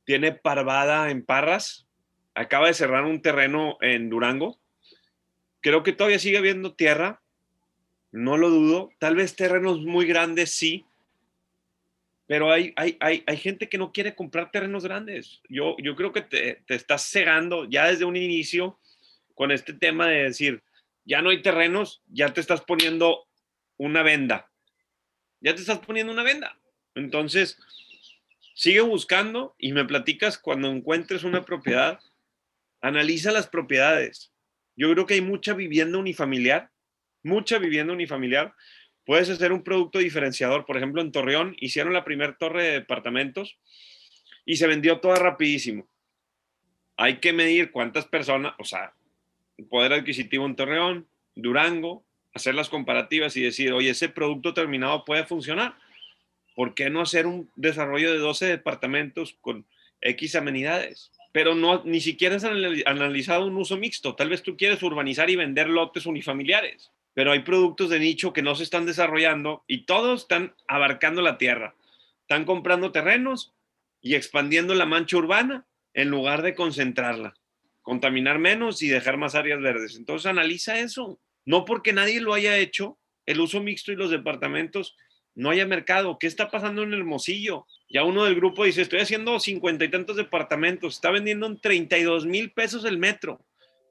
[0.05, 1.87] tiene parvada en Parras,
[2.35, 4.59] acaba de cerrar un terreno en Durango.
[5.61, 7.23] Creo que todavía sigue habiendo tierra,
[8.11, 8.91] no lo dudo.
[8.99, 10.85] Tal vez terrenos muy grandes sí,
[12.27, 15.41] pero hay, hay, hay, hay, gente que no quiere comprar terrenos grandes.
[15.49, 18.79] Yo, yo creo que te, te, estás cegando ya desde un inicio
[19.35, 20.63] con este tema de decir,
[21.05, 23.27] ya no hay terrenos, ya te estás poniendo
[23.77, 24.51] una venda.
[25.41, 26.59] Ya te estás poniendo una venda.
[26.95, 27.59] Entonces,
[28.55, 31.99] sigue buscando y me platicas cuando encuentres una propiedad,
[32.81, 34.33] analiza las propiedades.
[34.77, 36.71] Yo creo que hay mucha vivienda unifamiliar,
[37.23, 38.55] mucha vivienda unifamiliar
[39.05, 40.65] Puedes hacer un producto diferenciador.
[40.65, 43.59] Por ejemplo, en Torreón hicieron la primera torre de departamentos
[44.45, 45.89] y se vendió toda rapidísimo.
[46.97, 48.95] Hay que medir cuántas personas, o sea,
[49.69, 55.25] poder adquisitivo en Torreón, Durango, hacer las comparativas y decir, oye, ese producto terminado puede
[55.25, 55.75] funcionar.
[56.55, 59.67] ¿Por qué no hacer un desarrollo de 12 departamentos con
[60.01, 61.11] X amenidades?
[61.33, 64.15] Pero no, ni siquiera has analizado un uso mixto.
[64.15, 68.43] Tal vez tú quieres urbanizar y vender lotes unifamiliares pero hay productos de nicho que
[68.43, 71.75] no se están desarrollando y todos están abarcando la tierra.
[72.23, 73.53] Están comprando terrenos
[74.01, 77.35] y expandiendo la mancha urbana en lugar de concentrarla,
[77.83, 79.97] contaminar menos y dejar más áreas verdes.
[79.97, 81.21] Entonces analiza eso.
[81.45, 84.97] No porque nadie lo haya hecho, el uso mixto y los departamentos,
[85.35, 86.19] no haya mercado.
[86.19, 87.67] ¿Qué está pasando en Hermosillo?
[87.89, 92.27] Ya uno del grupo dice, estoy haciendo cincuenta y tantos departamentos, está vendiendo en 32
[92.27, 93.45] mil pesos el metro,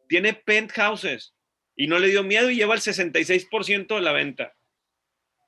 [0.08, 1.34] tiene penthouses,
[1.76, 4.54] y no le dio miedo y lleva el 66% de la venta.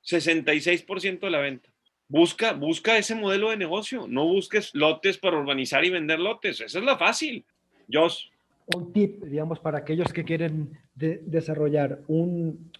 [0.04, 1.70] 66% de la venta.
[2.08, 4.06] Busca, busca ese modelo de negocio.
[4.08, 6.60] No busques lotes para urbanizar y vender lotes.
[6.60, 7.44] Esa es la fácil.
[7.90, 8.30] Jos.
[8.66, 12.70] Un tip, digamos, para aquellos que quieren desarrollar un,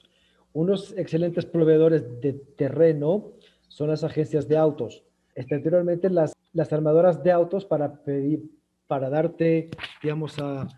[0.53, 3.33] unos excelentes proveedores de terreno
[3.69, 5.05] son las agencias de autos.
[5.35, 8.45] Este, anteriormente las, las armadoras de autos para pedir,
[8.87, 9.69] para darte,
[10.03, 10.69] digamos, a,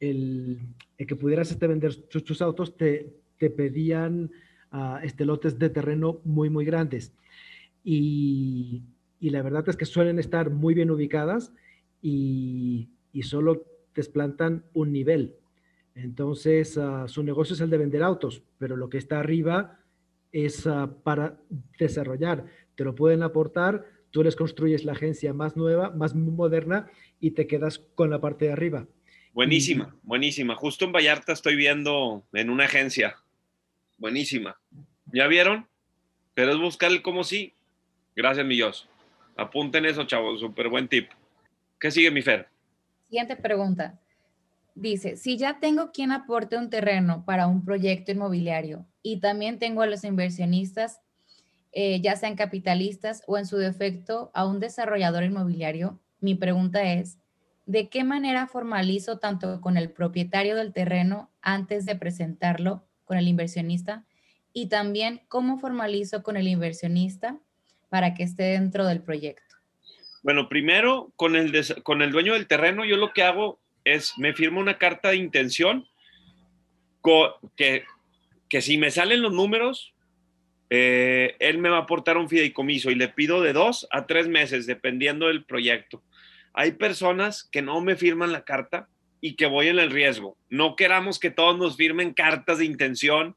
[0.00, 0.58] el,
[0.98, 4.30] que pudieras este, vender tus, autos, te, te pedían
[4.72, 7.12] uh, este, lotes de terreno muy, muy grandes.
[7.84, 8.82] Y,
[9.20, 11.52] y, la verdad es que suelen estar muy bien ubicadas
[12.02, 15.36] y, y solo desplantan un nivel.
[15.94, 19.80] Entonces, uh, su negocio es el de vender autos, pero lo que está arriba
[20.32, 21.38] es uh, para
[21.78, 22.46] desarrollar.
[22.76, 27.46] Te lo pueden aportar, tú les construyes la agencia más nueva, más moderna y te
[27.46, 28.86] quedas con la parte de arriba.
[29.32, 30.54] Buenísima, buenísima.
[30.56, 33.16] Justo en Vallarta estoy viendo en una agencia.
[33.98, 34.58] Buenísima.
[35.12, 35.68] ¿Ya vieron?
[36.34, 37.54] Pero es buscar el cómo sí.
[38.16, 38.88] Gracias, mi Dios.
[39.36, 40.40] Apunten eso, chavos.
[40.40, 41.10] Súper buen tip.
[41.78, 42.48] ¿Qué sigue, mi Fer?
[43.10, 43.98] Siguiente pregunta.
[44.76, 49.82] Dice, si ya tengo quien aporte un terreno para un proyecto inmobiliario y también tengo
[49.82, 51.00] a los inversionistas,
[51.72, 57.18] eh, ya sean capitalistas o en su defecto a un desarrollador inmobiliario, mi pregunta es,
[57.66, 63.26] ¿de qué manera formalizo tanto con el propietario del terreno antes de presentarlo con el
[63.26, 64.06] inversionista?
[64.52, 67.40] Y también, ¿cómo formalizo con el inversionista
[67.88, 69.49] para que esté dentro del proyecto?
[70.22, 71.52] Bueno, primero, con el,
[71.82, 75.16] con el dueño del terreno, yo lo que hago es, me firmo una carta de
[75.16, 75.86] intención
[77.56, 77.84] que,
[78.48, 79.94] que si me salen los números,
[80.68, 84.28] eh, él me va a aportar un fideicomiso y le pido de dos a tres
[84.28, 86.02] meses, dependiendo del proyecto.
[86.52, 88.88] Hay personas que no me firman la carta
[89.20, 90.36] y que voy en el riesgo.
[90.48, 93.36] No queramos que todos nos firmen cartas de intención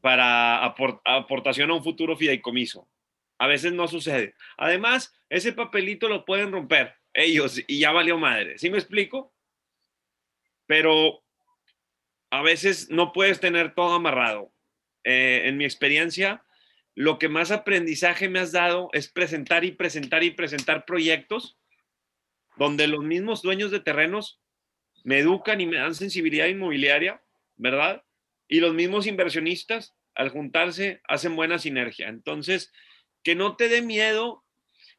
[0.00, 2.88] para aportación a un futuro fideicomiso.
[3.42, 4.36] A veces no sucede.
[4.56, 8.56] Además, ese papelito lo pueden romper ellos y ya valió madre.
[8.56, 9.34] ¿Sí me explico?
[10.66, 11.24] Pero
[12.30, 14.52] a veces no puedes tener todo amarrado.
[15.02, 16.44] Eh, en mi experiencia,
[16.94, 21.58] lo que más aprendizaje me has dado es presentar y presentar y presentar proyectos
[22.56, 24.40] donde los mismos dueños de terrenos
[25.02, 27.20] me educan y me dan sensibilidad inmobiliaria,
[27.56, 28.04] ¿verdad?
[28.46, 32.06] Y los mismos inversionistas, al juntarse, hacen buena sinergia.
[32.06, 32.72] Entonces,
[33.22, 34.44] que no te dé miedo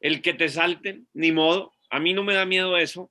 [0.00, 1.72] el que te salten, ni modo.
[1.90, 3.10] A mí no me da miedo eso.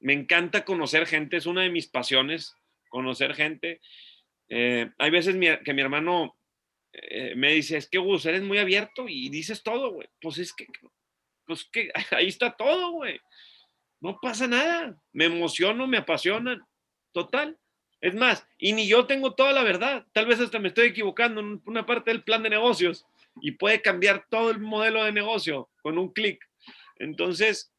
[0.00, 2.54] Me encanta conocer gente, es una de mis pasiones,
[2.88, 3.80] conocer gente.
[4.48, 6.36] Eh, hay veces que mi hermano
[6.92, 10.08] eh, me dice, es que Gus, eres muy abierto y dices todo, güey.
[10.20, 10.66] Pues es que,
[11.46, 13.20] pues que ahí está todo, güey.
[14.00, 14.96] No pasa nada.
[15.12, 16.62] Me emociono, me apasionan.
[17.12, 17.58] Total.
[18.00, 20.06] Es más, y ni yo tengo toda la verdad.
[20.12, 23.06] Tal vez hasta me estoy equivocando en una parte del plan de negocios
[23.40, 26.44] y puede cambiar todo el modelo de negocio con un clic.
[26.96, 27.72] Entonces,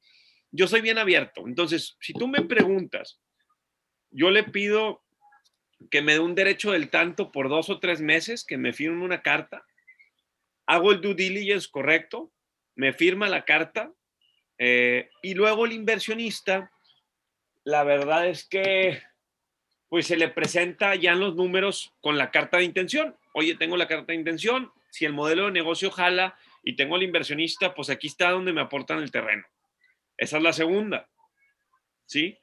[0.51, 1.47] yo soy bien abierto.
[1.47, 3.19] Entonces, si tú me preguntas,
[4.11, 5.03] yo le pido
[5.91, 9.03] que me dé un derecho del tanto por dos o tres meses, que me firme
[9.03, 9.65] una carta,
[10.65, 12.31] hago el due diligence correcto,
[12.75, 13.91] me firma la carta,
[14.57, 16.71] eh, y luego el inversionista,
[17.63, 19.01] la verdad es que
[19.89, 23.15] pues se le presenta ya en los números con la carta de intención.
[23.33, 27.03] Oye, tengo la carta de intención, si el modelo de negocio jala y tengo al
[27.03, 29.45] inversionista, pues aquí está donde me aportan el terreno.
[30.15, 31.09] Esa es la segunda.
[32.05, 32.39] ¿Sí?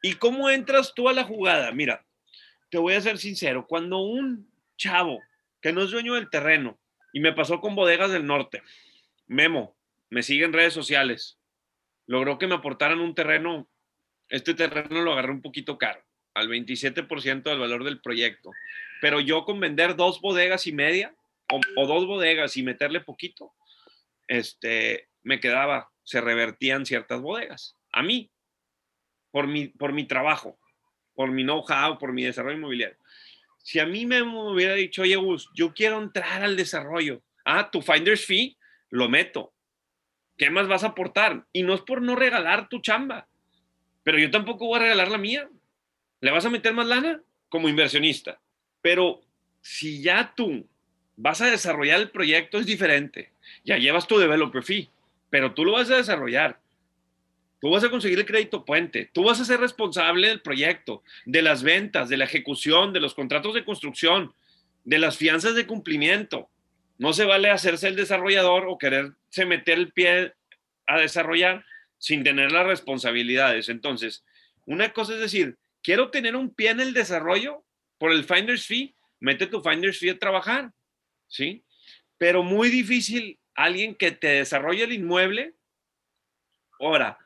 [0.00, 1.72] ¿Y cómo entras tú a la jugada?
[1.72, 2.06] Mira,
[2.70, 5.20] te voy a ser sincero, cuando un chavo
[5.60, 6.80] que no es dueño del terreno,
[7.12, 8.62] y me pasó con Bodegas del Norte,
[9.26, 9.76] Memo,
[10.08, 11.38] me sigue en redes sociales,
[12.06, 13.68] logró que me aportaran un terreno,
[14.30, 18.52] este terreno lo agarré un poquito caro, al 27% del valor del proyecto,
[19.02, 21.14] pero yo con vender dos bodegas y media,
[21.50, 23.54] o, dos bodegas y meterle poquito,
[24.28, 28.30] este, me quedaba, se revertían ciertas bodegas, a mí,
[29.30, 30.58] por mi, por mi trabajo,
[31.14, 32.98] por mi know-how, por mi desarrollo inmobiliario.
[33.58, 37.82] Si a mí me hubiera dicho, oye, Gus, yo quiero entrar al desarrollo, ah, tu
[37.82, 38.56] finder's fee,
[38.88, 39.52] lo meto.
[40.36, 41.46] ¿Qué más vas a aportar?
[41.52, 43.28] Y no es por no regalar tu chamba,
[44.02, 45.48] pero yo tampoco voy a regalar la mía.
[46.20, 47.22] ¿Le vas a meter más lana?
[47.48, 48.40] Como inversionista.
[48.80, 49.20] Pero
[49.60, 50.68] si ya tú
[51.20, 53.30] vas a desarrollar el proyecto, es diferente.
[53.62, 54.88] Ya llevas tu developer fee,
[55.28, 56.58] pero tú lo vas a desarrollar.
[57.60, 61.42] Tú vas a conseguir el crédito puente, tú vas a ser responsable del proyecto, de
[61.42, 64.32] las ventas, de la ejecución, de los contratos de construcción,
[64.84, 66.48] de las fianzas de cumplimiento.
[66.96, 70.32] No se vale hacerse el desarrollador o quererse meter el pie
[70.86, 71.66] a desarrollar
[71.98, 73.68] sin tener las responsabilidades.
[73.68, 74.24] Entonces,
[74.64, 77.62] una cosa es decir, quiero tener un pie en el desarrollo
[77.98, 80.72] por el finder's fee, mete tu finder's fee a trabajar,
[81.30, 81.64] ¿sí?
[82.18, 85.54] Pero muy difícil alguien que te desarrolle el inmueble.
[86.78, 87.18] Ahora,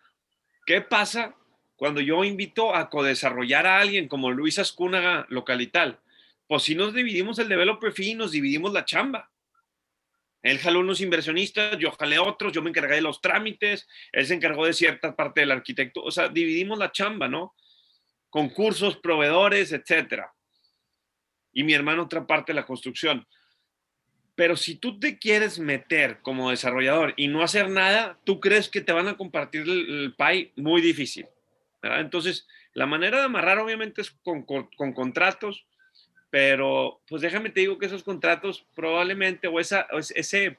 [0.66, 1.36] ¿Qué pasa
[1.76, 6.00] cuando yo invito a codesarrollar a alguien como Luis Ascúnaga localital?
[6.46, 9.30] Pues si nos dividimos el developer fee, nos dividimos la chamba.
[10.42, 14.34] Él jaló unos inversionistas, yo jalé otros, yo me encargué de los trámites, él se
[14.34, 17.54] encargó de cierta parte del arquitecto, o sea, dividimos la chamba, ¿no?
[18.28, 20.34] Concursos, proveedores, etcétera.
[21.52, 23.26] Y mi hermano otra parte de la construcción.
[24.34, 28.80] Pero si tú te quieres meter como desarrollador y no hacer nada, tú crees que
[28.80, 31.26] te van a compartir el, pay muy difícil.
[31.82, 35.64] Entonces, la manera de amarrar obviamente es con, con, contratos,
[36.30, 40.58] pero pues déjame te digo que esos contratos probablemente o, esa, ese,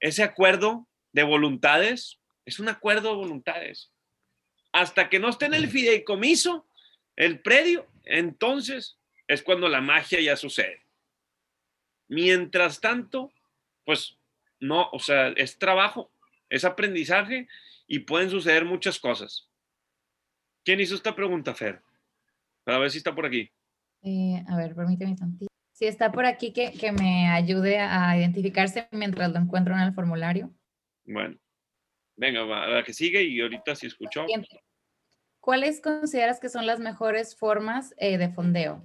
[0.00, 3.90] ese acuerdo de voluntades es un acuerdo de voluntades.
[4.72, 6.66] Hasta que no esté en el fideicomiso,
[7.16, 8.96] el predio, entonces
[9.28, 10.85] es cuando la magia ya sucede.
[12.08, 13.32] Mientras tanto,
[13.84, 14.18] pues
[14.60, 16.10] no, o sea, es trabajo,
[16.48, 17.48] es aprendizaje
[17.86, 19.48] y pueden suceder muchas cosas.
[20.64, 21.80] ¿Quién hizo esta pregunta, Fer?
[22.64, 23.50] Para ver si está por aquí.
[24.02, 25.46] Eh, a ver, permíteme tantito.
[25.72, 29.92] Si está por aquí, que, que me ayude a identificarse mientras lo encuentro en el
[29.92, 30.50] formulario.
[31.04, 31.36] Bueno,
[32.16, 34.26] venga, va, la que sigue y ahorita si escuchó.
[35.38, 38.84] ¿Cuáles consideras que son las mejores formas eh, de fondeo?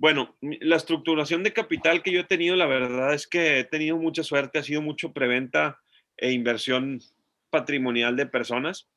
[0.00, 3.98] Bueno, la estructuración de capital que yo he tenido, la verdad es que he tenido
[3.98, 5.78] mucha suerte, ha sido mucho preventa
[6.16, 7.02] e inversión
[7.50, 8.88] patrimonial de personas,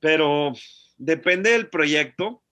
[0.00, 0.54] pero
[0.98, 2.42] depende del proyecto,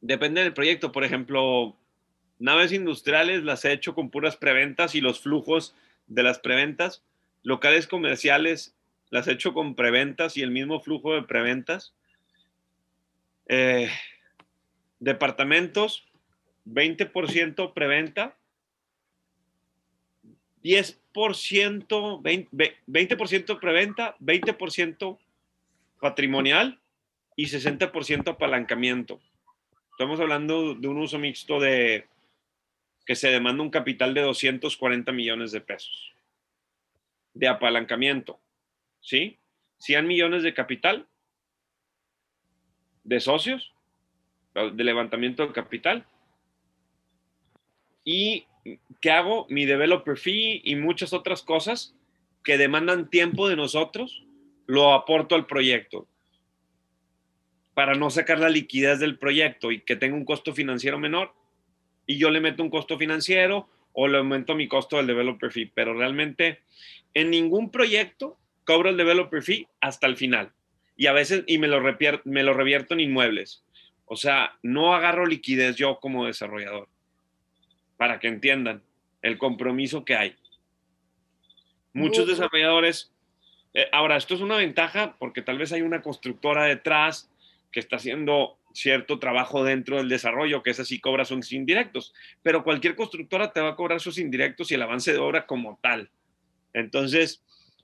[0.00, 0.90] depende del proyecto.
[0.90, 1.76] Por ejemplo,
[2.40, 5.76] naves industriales las he hecho con puras preventas y los flujos
[6.08, 7.04] de las preventas.
[7.44, 8.74] Locales comerciales
[9.10, 11.94] las he hecho con preventas y el mismo flujo de preventas.
[13.46, 13.88] Eh,
[15.02, 16.06] departamentos,
[16.64, 18.38] 20% preventa,
[20.62, 25.18] 10%, 20%, preventa, 20%
[26.00, 26.80] patrimonial
[27.34, 29.20] y 60% apalancamiento.
[29.90, 32.06] Estamos hablando de un uso mixto de
[33.04, 36.14] que se demanda un capital de 240 millones de pesos
[37.34, 38.38] de apalancamiento,
[39.00, 39.40] ¿sí?
[39.78, 41.08] 100 millones de capital
[43.02, 43.72] de socios
[44.54, 46.06] de levantamiento de capital.
[48.04, 48.46] Y
[49.00, 51.94] que hago mi developer fee y muchas otras cosas
[52.44, 54.24] que demandan tiempo de nosotros,
[54.66, 56.06] lo aporto al proyecto
[57.74, 61.34] para no sacar la liquidez del proyecto y que tenga un costo financiero menor
[62.06, 65.70] y yo le meto un costo financiero o le aumento mi costo del developer fee,
[65.74, 66.60] pero realmente
[67.14, 70.52] en ningún proyecto cobro el developer fee hasta el final
[70.96, 71.80] y a veces y me lo,
[72.24, 73.64] me lo revierto en inmuebles.
[74.12, 76.86] O sea, no agarro liquidez yo como desarrollador,
[77.96, 78.82] para que entiendan
[79.22, 80.36] el compromiso que hay.
[81.94, 83.10] Muchos desarrolladores,
[83.72, 87.30] eh, ahora, esto es una ventaja porque tal vez hay una constructora detrás
[87.70, 92.64] que está haciendo cierto trabajo dentro del desarrollo, que es así cobra sus indirectos, pero
[92.64, 96.10] cualquier constructora te va a cobrar sus indirectos y el avance de obra como tal.
[96.74, 97.42] Entonces,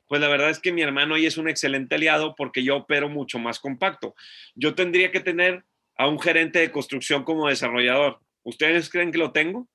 [0.08, 3.08] pues la verdad es que mi hermano ahí es un excelente aliado porque yo opero
[3.08, 4.14] mucho más compacto.
[4.54, 5.64] Yo tendría que tener
[5.98, 8.20] a un gerente de construcción como desarrollador.
[8.44, 9.68] ¿Ustedes creen que lo tengo?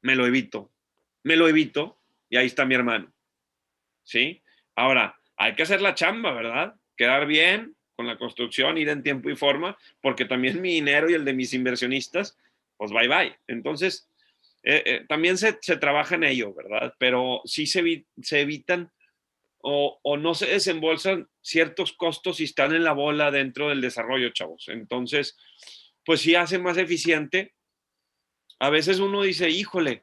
[0.00, 0.72] Me lo evito.
[1.22, 3.12] Me lo evito y ahí está mi hermano.
[4.02, 4.42] ¿Sí?
[4.74, 6.74] Ahora, hay que hacer la chamba, ¿verdad?
[6.96, 11.14] Quedar bien con la construcción, ir en tiempo y forma, porque también mi dinero y
[11.14, 12.38] el de mis inversionistas,
[12.76, 13.38] pues bye bye.
[13.46, 14.08] Entonces,
[14.62, 16.94] eh, eh, también se, trabaja en ello, ¿verdad?
[16.98, 18.90] Pero sí se, se evitan
[19.58, 24.30] o, o, no se desembolsan ciertos costos y están en la bola dentro del desarrollo,
[24.30, 24.66] chavos.
[24.66, 25.36] Entonces,
[26.04, 27.54] pues sí hace más eficiente.
[28.58, 30.02] A veces uno dice, híjole,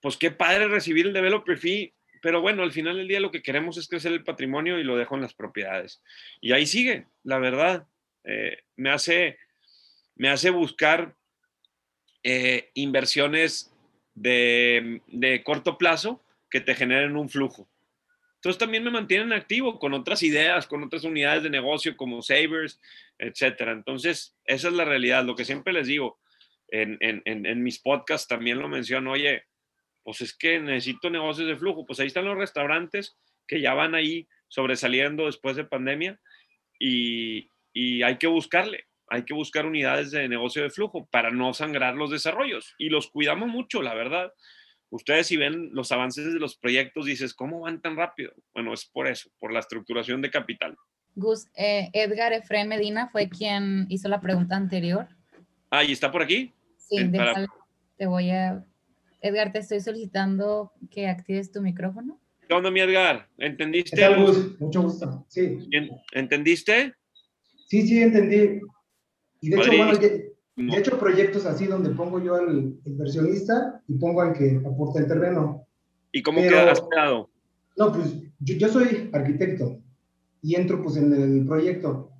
[0.00, 3.42] pues qué padre recibir el developer fee, pero bueno, al final del día lo que
[3.42, 6.00] queremos es crecer el patrimonio y lo dejo en las propiedades.
[6.40, 7.88] Y ahí sigue, la verdad.
[8.22, 9.38] Eh, me, hace,
[10.14, 11.16] me hace buscar
[12.22, 13.74] eh, inversiones
[14.14, 17.68] de, de corto plazo que te generen un flujo.
[18.46, 22.80] Entonces también me mantienen activo con otras ideas, con otras unidades de negocio como Savers,
[23.18, 23.72] etcétera.
[23.72, 25.24] Entonces, esa es la realidad.
[25.24, 26.20] Lo que siempre les digo
[26.68, 29.46] en, en, en, mis podcasts también lo menciono, oye,
[30.04, 31.84] pues es que necesito negocios de flujo.
[31.84, 33.18] Pues ahí están los restaurantes
[33.48, 36.20] que ya van ahí sobresaliendo después de pandemia
[36.78, 41.52] y, y hay que buscarle, hay que buscar unidades de negocio de flujo para no
[41.52, 44.32] sangrar los desarrollos y los cuidamos mucho, la verdad.
[44.90, 48.32] Ustedes si ven los avances de los proyectos, dices, ¿cómo van tan rápido?
[48.54, 50.76] Bueno, es por eso, por la estructuración de capital.
[51.14, 55.08] Gus, eh, Edgar Efraín Medina fue quien hizo la pregunta anterior.
[55.70, 56.52] Ah, ¿y está por aquí?
[56.76, 56.98] Sí,
[57.96, 58.64] te voy a
[59.20, 62.20] Edgar, te estoy solicitando que actives tu micrófono.
[62.46, 63.28] ¿Qué onda, mi Edgar?
[63.38, 64.08] ¿Entendiste?
[64.60, 65.26] Mucho gusto.
[65.28, 65.68] Sí.
[66.12, 66.94] ¿Entendiste?
[67.66, 68.60] Sí, sí, entendí.
[69.40, 69.98] Y de hecho, bueno,
[70.56, 75.06] he hecho proyectos así donde pongo yo al inversionista y pongo al que aporta el
[75.06, 75.66] terreno.
[76.12, 77.30] ¿Y cómo quedado?
[77.76, 79.78] No, pues yo, yo, soy arquitecto
[80.42, 82.10] y entro pues en el proyecto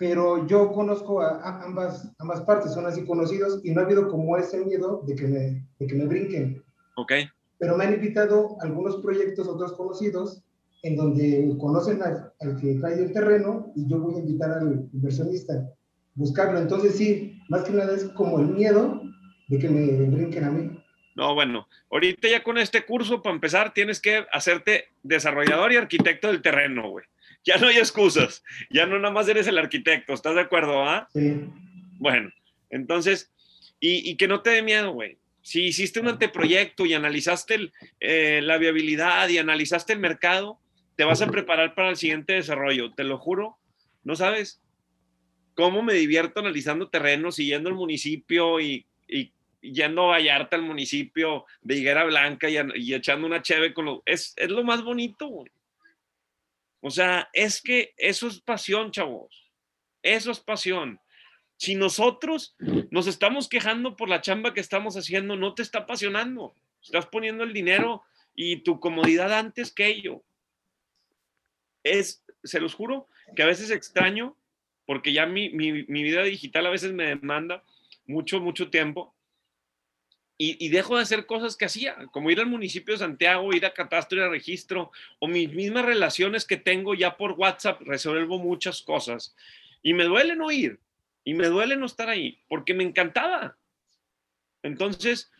[0.00, 4.34] pero yo conozco a, ambas, ambas partes, son así conocidos y no ha habido como
[4.38, 6.64] ese miedo de que me, de que me brinquen.
[6.96, 7.12] Ok.
[7.58, 10.42] Pero me han invitado a algunos proyectos, otros conocidos,
[10.84, 15.68] en donde conocen al, que trae el terreno y yo voy a invitar al inversionista
[16.14, 16.58] buscarlo.
[16.58, 19.02] Entonces sí, más que nada es como el miedo
[19.48, 20.70] de que me brinquen a mí.
[21.14, 26.28] No, bueno, ahorita ya con este curso, para empezar, tienes que hacerte desarrollador y arquitecto
[26.28, 27.04] del terreno, güey
[27.44, 31.08] ya no hay excusas, ya no nada más eres el arquitecto, ¿estás de acuerdo, ah?
[31.12, 31.44] Sí.
[31.98, 32.30] Bueno,
[32.68, 33.32] entonces,
[33.80, 35.18] y, que no te dé miedo, güey.
[35.42, 40.58] Si hiciste un anteproyecto y analizaste eh, la viabilidad y analizaste el mercado,
[40.96, 43.56] te vas a preparar para el siguiente desarrollo, te lo juro,
[44.04, 44.60] no sabes
[45.54, 48.86] cómo me divierto analizando terrenos y yendo al municipio y,
[49.60, 54.00] yendo a Vallarta al municipio de Higuera Blanca y, echando una cheve con los...
[54.06, 55.50] Es, es lo más bonito, güey.
[56.80, 59.50] O sea, es que eso es pasión, chavos.
[60.02, 60.98] Eso es pasión.
[61.56, 62.56] Si nosotros
[62.90, 66.54] nos estamos quejando por la chamba que estamos haciendo, no te está apasionando.
[66.82, 68.02] Estás poniendo el dinero
[68.34, 70.22] y tu comodidad antes que ello.
[71.82, 74.36] Es, se los juro, que a veces extraño,
[74.90, 77.62] porque ya mi, mi, mi vida digital a veces me demanda
[78.06, 79.14] mucho, mucho tiempo
[80.36, 83.72] y, dejo de hacer cosas que hacía, como ir al municipio de Santiago, ir a
[83.72, 88.82] catastro, y a registro, o mis mismas relaciones que tengo ya por WhatsApp, resuelvo muchas
[88.82, 89.36] cosas.
[89.80, 90.80] Y me duele no ir,
[91.22, 93.56] y me duele no estar ahí, porque me encantaba.
[94.64, 95.30] Entonces,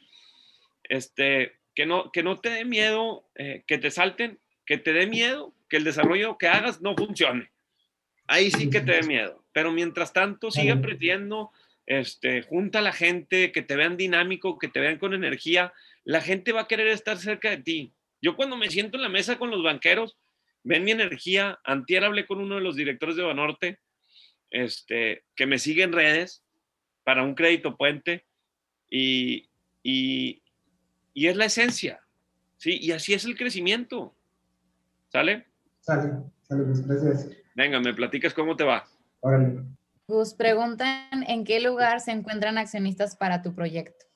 [0.85, 5.09] este, que no, que no te dé miedo eh, que te salten, que te dé
[5.09, 7.51] miedo que el desarrollo que hagas no funcione.
[8.29, 9.40] Ahí sí que te dé miedo.
[9.53, 11.51] Pero mientras tanto, sigue aprendiendo
[11.87, 15.73] este, junta a la gente, que te vean dinámico, que te vean con energía,
[16.05, 17.93] la gente va a querer estar cerca de ti.
[18.23, 20.17] Yo cuando me siento en la mesa con los banqueros,
[20.63, 21.59] ven mi energía.
[21.65, 23.81] Antier hablé con uno de los directores de Banorte,
[24.51, 26.45] este, que me sigue en redes
[27.05, 28.25] para un crédito puente
[28.89, 29.49] y,
[29.83, 30.43] y,
[31.15, 32.01] y es la esencia,
[32.57, 32.79] ¿sí?
[32.81, 34.15] Y así es el crecimiento.
[35.09, 35.47] ¿Sale?
[35.81, 37.31] Sale, sale, pues, gracias.
[37.55, 38.87] Venga, me platicas cómo te va.
[39.21, 39.63] Órale.
[40.09, 44.07] Gus, preguntan en qué lugar se encuentran accionistas para tu proyecto,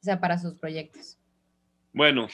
[0.00, 1.18] o sea, para sus proyectos.
[1.92, 2.28] Bueno,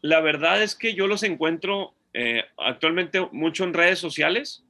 [0.00, 4.64] la verdad es que yo los encuentro eh, actualmente mucho en redes sociales.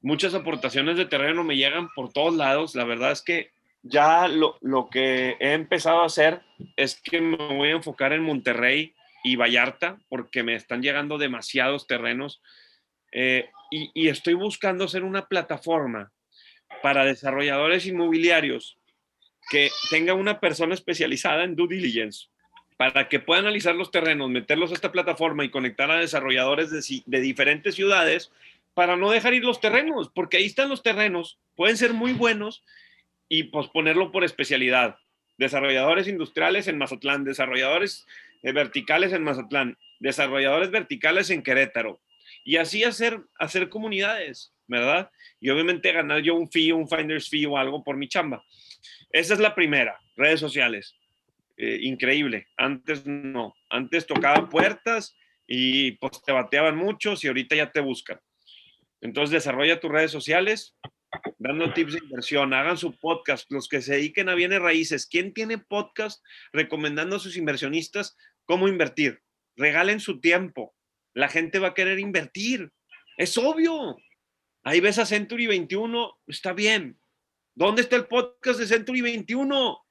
[0.00, 2.74] Muchas aportaciones de terreno me llegan por todos lados.
[2.74, 3.50] La verdad es que
[3.82, 4.58] ya lo,
[4.90, 6.42] que he empezado a hacer
[6.76, 8.94] es que me voy a enfocar en Monterrey
[9.24, 12.42] y Vallarta porque me están llegando demasiados terrenos
[13.12, 16.12] eh, y, estoy buscando hacer una plataforma
[16.82, 18.78] para desarrolladores inmobiliarios
[19.50, 22.28] que tenga una persona especializada en due diligence
[22.76, 27.20] para que pueda analizar los terrenos, meterlos a esta plataforma y conectar a desarrolladores de,
[27.20, 28.30] diferentes ciudades
[28.74, 32.62] para no dejar ir los terrenos, porque ahí están los terrenos, pueden ser muy buenos
[33.28, 34.96] y posponerlo por especialidad.
[35.38, 38.06] Desarrolladores industriales en Mazatlán, desarrolladores
[38.44, 42.00] eh, verticales en Mazatlán, desarrolladores verticales en Querétaro.
[42.48, 45.10] Y así hacer, hacer comunidades, ¿verdad?
[45.38, 48.42] Y obviamente ganar yo un fee, un finder's fee o algo por mi chamba.
[49.10, 50.96] Esa es la primera, redes sociales.
[51.58, 52.46] Eh, increíble.
[52.56, 53.54] Antes no.
[53.68, 55.14] Antes tocaba puertas
[55.46, 58.18] y pues te bateaban muchos y ahorita ya te buscan.
[59.02, 60.74] Entonces desarrolla tus redes sociales,
[61.36, 65.06] dando tips de inversión, hagan su podcast, los que se dediquen a bienes raíces.
[65.06, 66.24] ¿Quién tiene podcast
[66.54, 69.20] recomendando a sus inversionistas cómo invertir?
[69.54, 70.74] Regalen su tiempo.
[71.18, 72.70] La gente va a querer invertir.
[73.16, 73.96] Es obvio.
[74.62, 76.96] Ahí ves a Century 21, está bien.
[77.54, 79.84] ¿Dónde está el podcast de Century 21?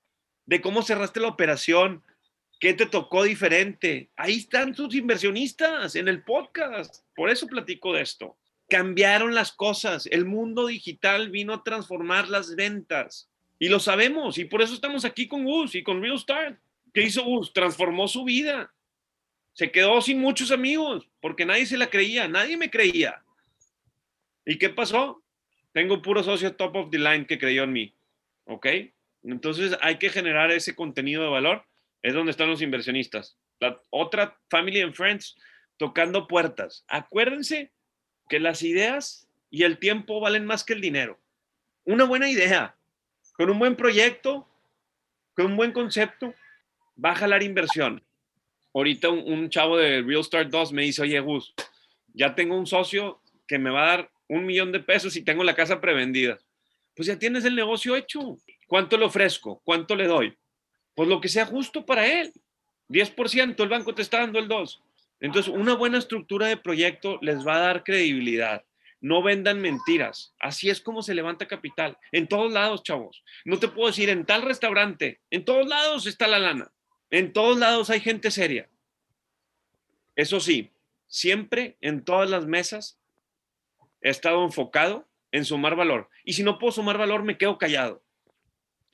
[0.46, 2.02] De cómo cerraste la operación,
[2.62, 4.10] qué te tocó diferente.
[4.16, 7.04] Ahí están sus inversionistas en el podcast.
[7.14, 8.38] Por eso platico de esto
[8.70, 10.08] cambiaron las cosas.
[10.08, 13.30] El mundo digital vino a transformar las ventas.
[13.60, 14.38] Y lo sabemos.
[14.38, 16.58] Y por eso estamos aquí con Gus y con Real Start.
[16.94, 17.52] ¿Qué hizo Gus?
[17.52, 18.74] Transformó su vida.
[19.58, 22.28] Se quedó sin muchos amigos porque nadie se la creía.
[22.28, 23.24] Nadie me creía.
[24.45, 25.24] ¿Y qué pasó?
[25.72, 27.95] Tengo puro socio top of the line que creyó en mí.
[28.45, 28.68] ¿Ok?
[29.24, 31.66] Entonces hay que generar ese contenido de valor.
[32.03, 33.36] Es donde están los inversionistas.
[33.60, 35.36] La otra, Family and Friends,
[35.78, 36.86] tocando puertas.
[36.88, 37.72] Acuérdense
[38.30, 41.20] que las ideas y el tiempo valen más que el dinero.
[41.84, 42.76] Una buena idea,
[43.34, 44.47] con un buen proyecto,
[45.34, 46.36] con un buen concepto,
[47.03, 48.03] va a jalar inversión.
[48.78, 51.52] Ahorita un, chavo de Real Start 2 me dice, oye Gus,
[52.14, 55.44] ya tengo un socio que me va a dar un millón de pesos y tengo
[55.44, 56.38] la casa prevendida.
[56.96, 58.38] Pues ya tienes el negocio hecho.
[58.68, 59.64] ¿Cuánto le ofrezco?
[59.64, 60.38] ¿Cuánto le doy?
[60.94, 62.32] Pues lo que sea justo para él.
[62.90, 64.80] 10%, el banco te está dando el 2%.
[65.22, 68.64] Entonces, una buena estructura de proyecto les va a dar credibilidad.
[69.02, 70.36] No vendan mentiras.
[70.40, 71.98] Así es como se levanta capital.
[72.12, 73.24] En todos lados, chavos.
[73.44, 75.20] No te puedo decir en tal restaurante.
[75.32, 76.72] En todos lados está la lana.
[77.10, 78.70] En todos lados hay gente seria.
[80.16, 80.72] Eso sí,
[81.08, 82.99] siempre en todas las mesas
[84.01, 86.10] he estado enfocado en sumar valor.
[86.24, 88.03] Y si no puedo sumar valor, me quedo callado.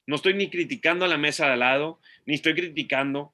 [0.06, 3.34] No estoy ni criticando a la mesa de al lado, ni estoy criticando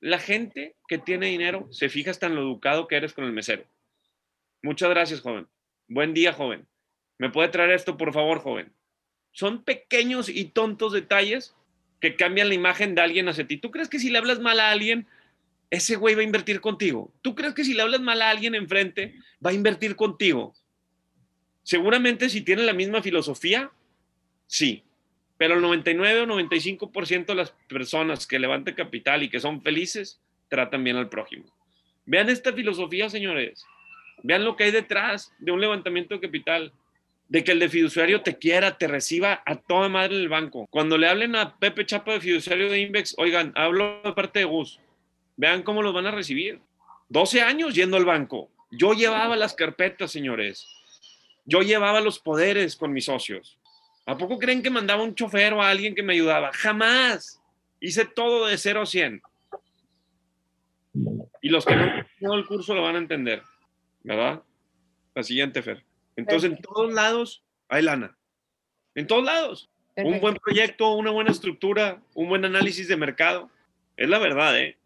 [0.00, 3.32] la gente que tiene dinero se fija hasta en lo educado que eres con el
[3.32, 3.64] mesero.
[4.62, 5.48] Muchas gracias, joven.
[5.88, 6.66] Buen día, joven.
[7.16, 8.72] ¿Me puede traer esto, por favor, joven?
[9.32, 11.56] Son pequeños y tontos detalles
[12.04, 13.56] que cambian la imagen de alguien hacia ti.
[13.56, 15.06] ¿Tú crees que si le hablas mal a alguien,
[15.70, 17.10] ese güey va a invertir contigo?
[17.22, 20.52] ¿Tú crees que si le hablas mal a alguien enfrente, va a invertir contigo?
[21.62, 23.70] Seguramente si tiene la misma filosofía,
[24.46, 24.82] sí.
[25.38, 30.20] Pero el 99 o 95% de las personas que levantan capital y que son felices
[30.48, 31.46] tratan bien al prójimo.
[32.04, 33.64] Vean esta filosofía, señores.
[34.22, 36.70] Vean lo que hay detrás de un levantamiento de capital.
[37.28, 40.66] De que el de fiduciario te quiera, te reciba a toda madre en el banco.
[40.70, 44.44] Cuando le hablen a Pepe Chapa de fiduciario de Invex, oigan, hablo de parte de
[44.44, 44.78] Gus.
[45.36, 46.60] Vean cómo los van a recibir.
[47.08, 48.50] 12 años yendo al banco.
[48.70, 50.68] Yo llevaba las carpetas, señores.
[51.44, 53.58] Yo llevaba los poderes con mis socios.
[54.06, 56.52] ¿A poco creen que mandaba un chofer o a alguien que me ayudaba?
[56.52, 57.40] Jamás.
[57.80, 59.22] Hice todo de 0 a 100.
[61.42, 61.82] Y los que no
[62.32, 63.42] han el curso lo van a entender,
[64.02, 64.42] ¿verdad?
[65.14, 65.84] La siguiente, Fer.
[66.16, 68.16] Entonces, en todos lados hay lana.
[68.94, 69.70] En todos lados.
[69.96, 73.50] Un buen proyecto, una buena estructura, un buen análisis de mercado.
[73.96, 74.76] Es la verdad, ¿eh?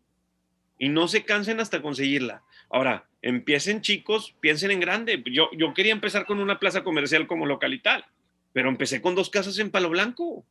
[0.78, 2.42] Y no se cansen hasta conseguirla.
[2.68, 5.22] Ahora, empiecen chicos, piensen en grande.
[5.32, 8.04] Yo, yo quería empezar con una plaza comercial como local y tal
[8.52, 10.44] pero empecé con dos casas en Palo Blanco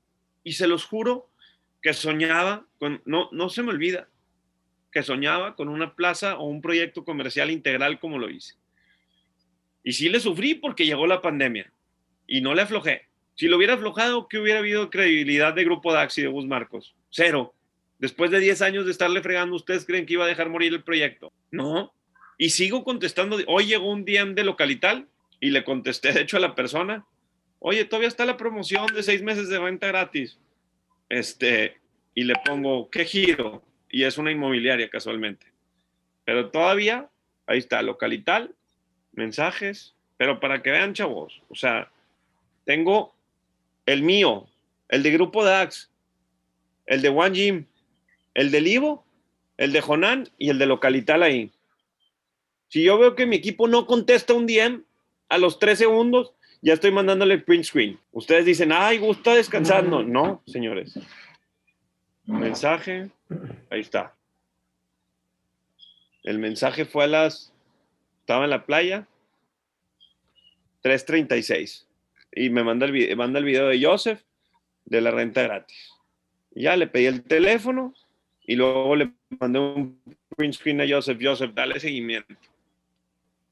[0.44, 1.30] y se los juro
[1.82, 4.08] que soñaba con, no, no se me olvida,
[4.92, 8.56] que soñaba con una plaza o un proyecto comercial integral como lo hice.
[9.88, 11.72] Y sí le sufrí porque llegó la pandemia
[12.28, 13.04] y no le aflojé.
[13.36, 16.94] Si lo hubiera aflojado, ¿qué hubiera habido credibilidad de Grupo Dax y de Bus Marcos?
[17.10, 17.54] Cero.
[17.98, 20.84] Después de 10 años de estarle fregando, ¿ustedes creen que iba a dejar morir el
[20.84, 21.32] proyecto?
[21.52, 21.94] No.
[22.38, 23.38] Y sigo contestando.
[23.48, 25.08] Hoy llegó un DM de localital
[25.40, 27.06] y le contesté, de hecho, a la persona
[27.60, 30.38] oye, todavía está la promoción de seis meses de renta gratis.
[31.08, 31.78] Este,
[32.14, 33.64] y le pongo, ¿qué giro?
[33.90, 35.48] Y es una inmobiliaria casualmente.
[36.26, 37.10] Pero todavía,
[37.46, 38.54] ahí está, localital,
[39.18, 41.92] mensajes, pero para que vean, chavos, o sea,
[42.66, 43.14] tengo
[43.86, 44.48] el mío,
[44.90, 45.90] el de Grupo DAX,
[46.86, 47.66] el de One Gym,
[48.34, 49.04] el del Ivo,
[49.58, 51.52] el de Jonan y el de Localital ahí.
[52.70, 54.84] Si yo veo que mi equipo no contesta un DM
[55.30, 58.00] a los tres segundos, ya estoy mandándole print screen.
[58.12, 60.04] Ustedes dicen, ay, gusta descansando.
[60.04, 61.00] No, señores.
[62.26, 63.10] Mensaje,
[63.70, 64.14] ahí está.
[66.24, 67.54] El mensaje fue a las,
[68.28, 69.08] estaba en la playa,
[70.84, 71.86] 3.36.
[72.34, 74.22] Y me manda el, manda el video de Joseph
[74.84, 75.94] de la renta gratis.
[76.52, 77.94] Ya le pedí el teléfono
[78.46, 80.02] y luego le mandé un
[80.36, 82.36] print screen a Joseph, Joseph, dale seguimiento.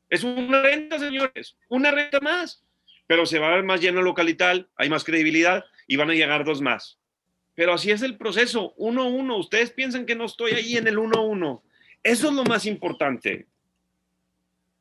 [0.10, 2.62] Es una renta, señores, una renta más,
[3.08, 6.44] pero se va a ver más lleno localital, hay más credibilidad y van a llegar
[6.44, 7.00] dos más.
[7.56, 9.38] Pero así es el proceso, uno a uno.
[9.38, 11.64] Ustedes piensan que no estoy ahí en el uno a uno.
[12.04, 13.48] Eso es lo más importante.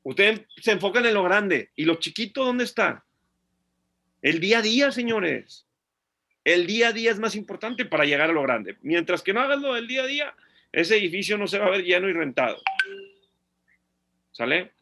[0.04, 1.70] Ustedes se enfocan en lo grande.
[1.74, 3.04] ¿Y lo chiquito dónde está?
[4.22, 5.66] El día a día, señores.
[6.44, 8.76] El día a día es más importante para llegar a lo grande.
[8.82, 10.34] Mientras que no hagas lo del día a día,
[10.72, 12.58] ese edificio no se va a ver lleno y rentado.
[14.30, 14.72] ¿Sale?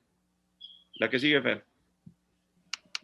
[0.95, 1.65] La que sigue, Fer.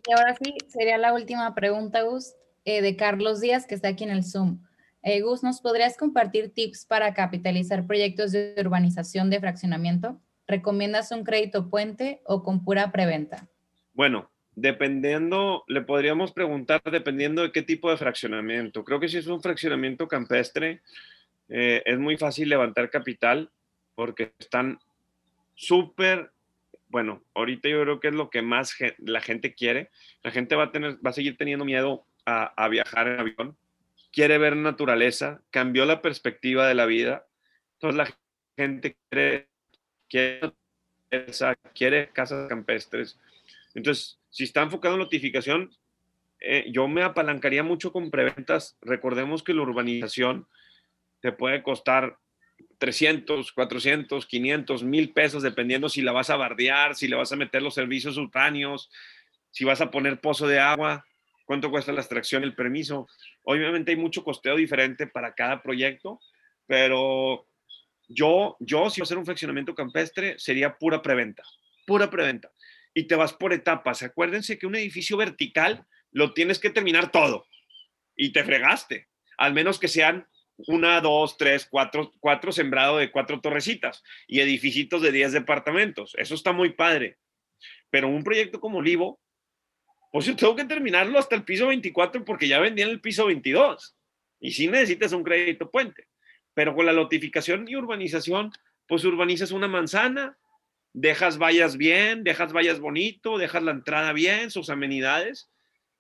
[0.07, 4.05] Y ahora sí, sería la última pregunta, Gus, eh, de Carlos Díaz, que está aquí
[4.05, 4.65] en el Zoom.
[5.03, 10.21] Eh, Gus, ¿nos podrías compartir tips para capitalizar proyectos de urbanización de fraccionamiento?
[10.49, 13.47] ¿Recomiendas un crédito puente o con pura preventa?
[13.93, 18.83] Bueno, dependiendo, le podríamos preguntar dependiendo de qué tipo de fraccionamiento.
[18.83, 20.81] Creo que si es un fraccionamiento campestre,
[21.51, 23.51] eh, es muy fácil levantar capital
[23.95, 24.79] porque están
[25.55, 26.31] súper,
[26.89, 29.91] bueno, ahorita yo creo que es lo que más la gente quiere.
[30.23, 33.57] La gente va a, tener, va a seguir teniendo miedo a, a viajar en avión,
[34.13, 37.27] quiere ver naturaleza, cambió la perspectiva de la vida.
[37.75, 38.19] Entonces la
[38.57, 39.48] gente quiere,
[40.09, 40.53] quiere,
[41.75, 43.19] quiere casas campestres.
[43.75, 45.71] Entonces, si está enfocado en notificación,
[46.41, 48.77] eh, yo me apalancaría mucho con preventas.
[48.81, 50.47] Recordemos que la urbanización
[51.21, 52.19] te puede costar
[52.79, 57.37] 300, 400, 500, mil pesos, dependiendo si la vas a bardear, si le vas a
[57.37, 58.91] meter los servicios subterráneos,
[59.51, 61.05] si vas a poner pozo de agua,
[61.45, 63.09] cuánto cuesta la extracción, el permiso.
[63.43, 66.21] Obviamente hay mucho costeo diferente para cada proyecto,
[66.67, 67.48] pero
[68.09, 71.43] yo, yo si voy a hacer un fraccionamiento campestre, sería pura preventa,
[71.87, 72.51] pura preventa
[72.95, 74.03] y te vas por etapas.
[74.03, 77.47] Acuérdense que un edificio vertical lo tienes que terminar todo
[78.17, 80.27] y te fregaste, al menos que sean
[80.67, 86.15] una, dos, tres, cuatro, cuatro sembrado de cuatro torrecitas y edificios de 10 departamentos.
[86.19, 87.19] Eso está muy padre.
[87.91, 89.21] Pero un proyecto como Olivo,
[90.11, 93.27] pues yo tengo que terminarlo hasta el piso 24 porque ya vendí en el piso
[93.27, 93.97] 22.
[94.41, 96.09] Y si necesitas un crédito puente.
[96.59, 98.51] Pero con la notificación y urbanización,
[98.89, 100.37] pues urbanizas una manzana,
[100.93, 105.49] dejas vallas bien, dejas vallas bonito, dejas la entrada bien, sus amenidades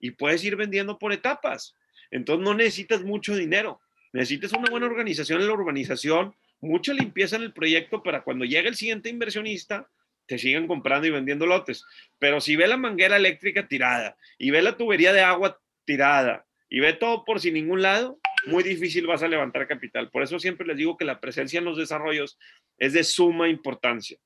[0.00, 1.76] y puedes ir vendiendo por etapas.
[2.11, 3.80] Entonces no necesitas mucho dinero,
[4.12, 8.68] necesitas una buena organización en la urbanización, mucha limpieza en el proyecto para cuando llegue
[8.68, 9.86] el siguiente inversionista
[10.26, 11.84] te sigan comprando y vendiendo lotes.
[12.18, 16.80] Pero si ve la manguera eléctrica tirada y ve la tubería de agua tirada y
[16.80, 20.11] ve todo por sin ningún lado, muy difícil vas a levantar capital.
[20.11, 22.39] Por eso siempre les digo que la presencia en los desarrollos
[22.78, 24.18] es de suma importancia.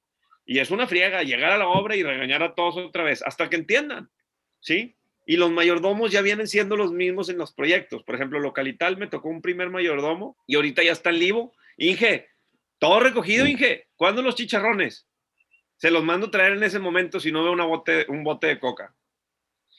[0.44, 3.48] Y es una friega llegar a la obra y regañar a todos otra vez, hasta
[3.48, 4.10] que entiendan,
[4.60, 4.96] ¿sí?
[5.24, 8.02] Y los mayordomos ya vienen siendo los mismos en los proyectos.
[8.02, 11.54] Por ejemplo, Localital me tocó un primer mayordomo y ahorita ya está en Livo.
[11.76, 12.28] Inge,
[12.78, 13.86] todo recogido, Inge.
[13.94, 15.06] ¿Cuándo los chicharrones?
[15.76, 18.94] Se los mando traer en ese momento si no veo una un bote de coca.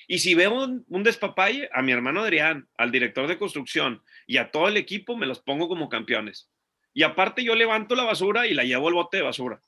[0.08, 4.38] Y si veo un, un, despapalle, a mi hermano Adrián, al director de construcción y
[4.38, 6.50] a todo el equipo, me los pongo como campeones.
[6.94, 9.62] Y aparte yo levanto la basura y la llevo al bote de basura.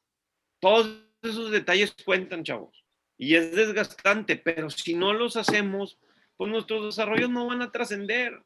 [0.59, 0.89] Todos
[1.21, 2.85] esos detalles cuentan, chavos.
[3.17, 5.97] Y es desgastante, pero si no los hacemos,
[6.37, 8.41] pues nuestros desarrollos no van a trascender.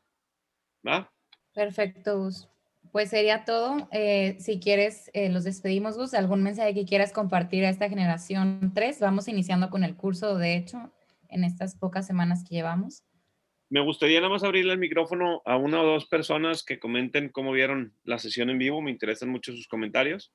[0.88, 1.12] ¿Va?
[1.54, 2.48] Perfecto, Gus.
[2.92, 3.90] Pues sería todo.
[3.92, 6.14] Eh, si quieres, eh, los despedimos, Gus.
[6.14, 9.00] ¿Algún mensaje que quieras compartir a esta generación 3?
[9.00, 10.92] Vamos iniciando con el curso, de hecho,
[11.30, 13.04] en estas pocas semanas que llevamos.
[13.70, 17.52] Me gustaría nada más abrirle el micrófono a una o dos personas que comenten cómo
[17.52, 18.82] vieron la sesión en vivo.
[18.82, 20.34] Me interesan mucho sus comentarios.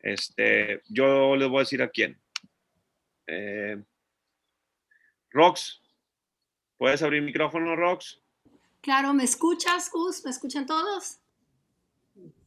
[0.00, 2.20] Este, yo les voy a decir a quién.
[3.28, 3.82] Eh,
[5.30, 5.80] Rox,
[6.76, 8.20] ¿puedes abrir el micrófono, Rox?
[8.80, 10.24] Claro, ¿me escuchas, Gus?
[10.24, 11.20] ¿Me escuchan todos?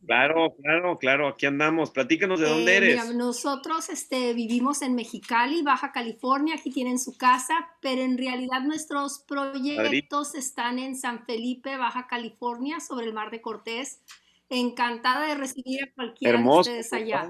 [0.05, 1.91] Claro, claro, claro, aquí andamos.
[1.91, 3.03] Platícanos de dónde Eh, eres.
[3.03, 8.61] mira, nosotros este, vivimos en Mexicali, Baja California, aquí tienen su casa, pero en realidad
[8.61, 14.01] nuestros proyectos están en San Felipe, Baja California, sobre el Mar de Cortés.
[14.49, 16.71] Encantada de recibir a cualquiera Hermoso.
[16.71, 17.29] de ustedes allá.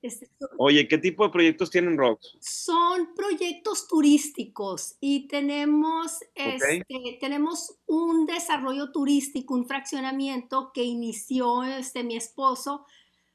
[0.00, 0.28] Este,
[0.58, 2.36] Oye, ¿qué tipo de proyectos tienen Rox?
[2.40, 12.04] son proyectos turísticos y tenemos, este, tenemos un desarrollo turístico, un fraccionamiento que inició este,
[12.04, 12.86] mi esposo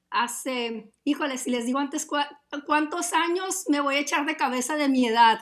[0.10, 2.30] hace, híjole, si les digo antes cua-
[2.66, 5.40] cuántos años me voy a echar de cabeza de mi edad,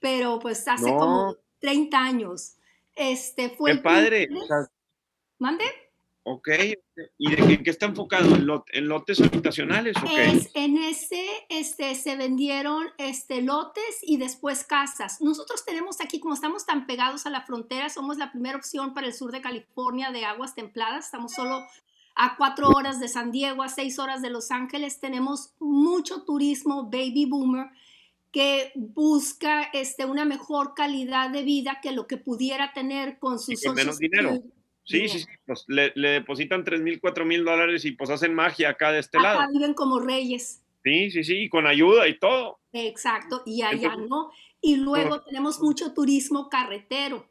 [0.00, 0.98] pero pues hace No.
[0.98, 2.54] como 30 años.
[2.96, 4.28] Este fue ¡Qué el padre!
[5.38, 5.64] ¿Mande?
[6.32, 6.48] Ok.
[7.18, 8.34] ¿Y de qué, está enfocado?
[8.34, 10.26] ¿En, lot- en lotes habitacionales o qué?
[10.26, 15.20] Es, en ese este, se vendieron este, lotes y después casas.
[15.20, 19.06] Nosotros tenemos aquí, como estamos tan pegados a la frontera, somos la primera opción para
[19.06, 21.06] el sur de California de aguas templadas.
[21.06, 21.60] Estamos solo
[22.14, 24.98] a cuatro horas de San Diego, a seis horas de Los Ángeles.
[25.00, 27.68] Tenemos mucho turismo baby boomer
[28.30, 33.64] que busca este, una mejor calidad de vida que lo que pudiera tener con sus
[33.64, 34.38] y menos dinero.
[34.88, 38.70] Sí, sí, sí, pues le, depositan 3 mil, 4 mil dólares y pues hacen magia
[38.70, 39.40] acá de este lado.
[39.52, 40.62] viven como reyes.
[40.82, 42.58] Sí, sí, sí, y con ayuda y todo.
[42.72, 44.30] Exacto, y allá no.
[44.62, 47.28] Y luego tenemos mucho turismo carretero.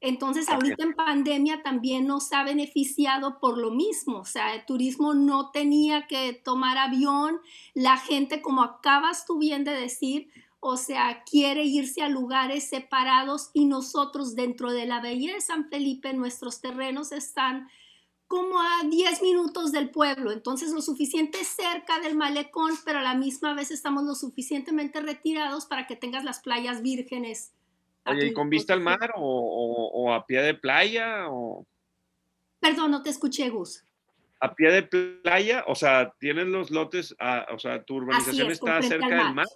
[0.00, 4.18] Entonces, ahorita en pandemia también nos ha beneficiado por lo mismo.
[4.18, 7.40] O sea, el turismo no tenía que tomar avión.
[7.74, 10.28] La gente, como acabas tú bien de decir,
[10.66, 15.68] o sea, quiere irse a lugares separados y nosotros dentro de la Bahía de San
[15.68, 17.68] Felipe, nuestros terrenos están
[18.26, 23.14] como a 10 minutos del pueblo, entonces lo suficiente cerca del malecón, pero a la
[23.14, 27.52] misma vez estamos lo suficientemente retirados para que tengas las playas vírgenes.
[28.04, 31.26] Oye, ¿y con vista al mar o, a pie de playa?
[31.28, 31.64] O...
[32.58, 33.84] Perdón, no te escuché, Gus.
[34.40, 37.14] A pie de playa, o sea, tienes los lotes,
[37.52, 39.46] o sea, tu urbanización está cerca del mar.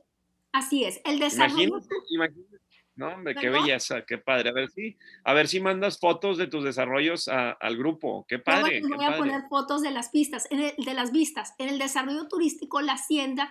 [0.52, 1.80] Así es, el desarrollo.
[2.10, 2.58] Imagínate,
[2.96, 4.50] No, hombre, qué belleza, qué padre.
[4.50, 8.26] A ver si, a ver si mandas fotos de tus desarrollos al grupo.
[8.28, 8.82] Qué padre.
[8.82, 11.54] voy a poner fotos de las pistas, de las vistas.
[11.58, 13.50] En el desarrollo turístico, la hacienda,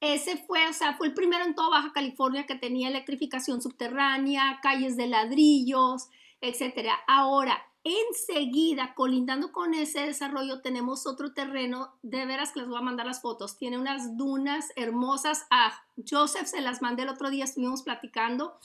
[0.00, 4.58] ese fue, o sea, fue el primero en toda Baja California que tenía electrificación subterránea,
[4.60, 6.08] calles de ladrillos,
[6.40, 6.98] etcétera.
[7.06, 12.82] Ahora, Enseguida, colindando con ese desarrollo, tenemos otro terreno, de veras que les voy a
[12.82, 15.72] mandar las fotos, tiene unas dunas hermosas, a
[16.08, 18.56] Joseph se las mandé el otro día, estuvimos platicando,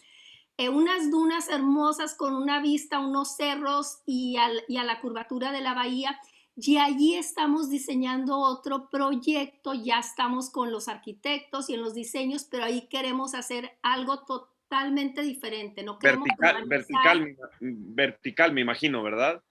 [0.58, 5.74] eh, unas dunas hermosas con una vista, unos cerros y, a la curvatura de la
[5.74, 6.20] bahía.
[6.56, 12.46] Y allí estamos diseñando otro proyecto, ya estamos con los arquitectos y en los diseños,
[12.46, 15.84] pero ahí queremos hacer algo totalmente totalmente diferente.
[15.84, 19.42] No vertical, vertical, vertical, me imagino, ¿verdad?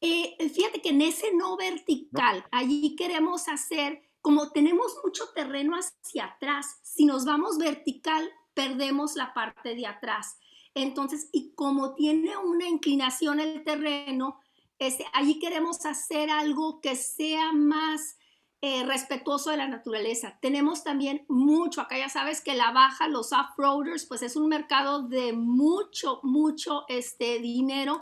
[0.00, 6.26] Eh, fíjate que en ese no vertical, allí queremos hacer, como tenemos mucho terreno hacia
[6.26, 10.38] atrás, si nos vamos vertical, perdemos la parte de atrás.
[10.74, 14.40] Entonces, y como tiene una inclinación el terreno,
[14.78, 18.18] este, allí queremos hacer algo que sea más
[18.66, 20.38] eh, respetuoso de la naturaleza.
[20.40, 25.02] Tenemos también mucho, acá ya sabes que la baja, los off-roaders, pues es un mercado
[25.02, 28.00] de mucho, mucho este, dinero.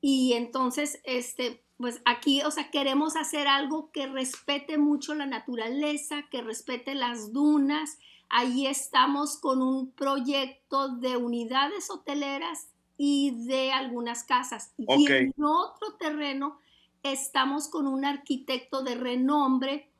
[0.00, 6.24] Y entonces, este, pues aquí, o sea, queremos hacer algo que respete mucho la naturaleza,
[6.28, 8.00] que respete las dunas.
[8.28, 12.66] Ahí estamos con un proyecto de unidades hoteleras
[12.96, 14.74] y de algunas casas.
[14.76, 16.58] Y en otro terreno
[17.04, 19.90] estamos con un arquitecto de renombre.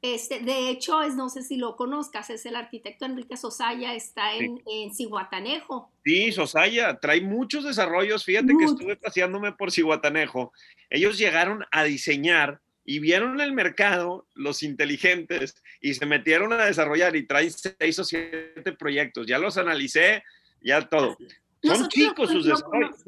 [0.00, 4.34] Este, de hecho, es, no sé si lo conozcas, es el arquitecto Enrique Sosaya, está
[4.34, 5.92] en, en Cihuatanejo.
[6.04, 8.24] Sí, Sosaya, trae muchos desarrollos.
[8.24, 10.52] Fíjate que estuve paseándome por Cihuatanejo.
[10.90, 17.14] Ellos llegaron a diseñar y vieron el mercado, los inteligentes, y se metieron a desarrollar
[17.14, 19.26] y traen seis o siete proyectos.
[19.26, 20.24] Ya los analicé,
[20.60, 21.16] ya todo.
[21.62, 23.04] Son chicos sus desarrollos.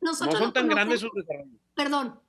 [0.00, 1.58] No, son tan grandes sus desarrollos.
[1.74, 2.20] Perdón,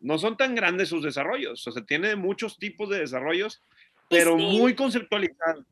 [0.00, 3.62] no son tan grandes sus desarrollos, o sea, tiene muchos tipos de desarrollos,
[4.08, 5.64] pero muy conceptualizados.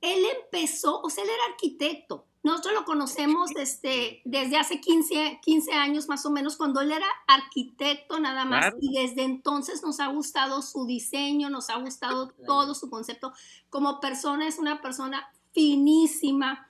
[0.00, 2.26] Él empezó, o sea, él era arquitecto.
[2.42, 7.06] Nosotros lo conocemos desde, desde hace 15, 15 años más o menos, cuando él era
[7.26, 8.72] arquitecto nada más.
[8.80, 13.34] Y desde entonces nos ha gustado su diseño, nos ha gustado todo su concepto.
[13.68, 16.66] Como persona es una persona finísima,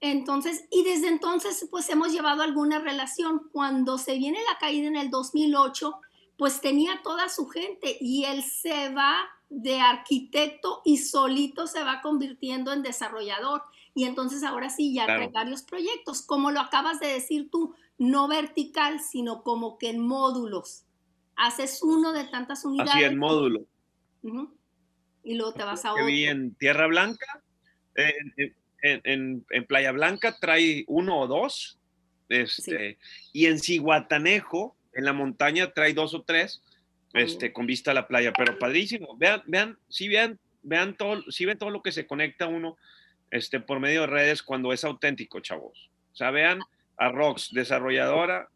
[0.00, 3.48] entonces, y desde entonces, pues hemos llevado alguna relación.
[3.52, 6.00] Cuando se viene la caída en el 2008,
[6.36, 12.00] pues tenía toda su gente y él se va de arquitecto y solito se va
[12.00, 13.62] convirtiendo en desarrollador.
[13.94, 18.28] Y entonces ahora sí ya trae varios proyectos, como lo acabas de decir tú, no
[18.28, 20.84] vertical, sino como que en módulos.
[21.34, 22.94] Haces uno de tantas unidades.
[22.94, 23.66] Así en módulo.
[25.24, 26.06] Y luego te vas a otro.
[26.06, 27.42] Vi en Tierra Blanca,
[28.82, 31.78] en, Playa Blanca trae uno o dos,
[32.28, 32.98] este,
[33.32, 36.62] y en Ciguatanejo, en la montaña, trae dos o tres,
[37.14, 39.16] este, con vista a la playa, pero padrísimo.
[39.16, 42.76] Vean, vean, sí vean, vean todo, sí ven todo lo que se conecta uno
[43.30, 45.90] este, por medio de redes cuando es auténtico, chavos.
[46.12, 46.60] O sea, vean
[46.96, 48.48] a Rox, desarrolladora,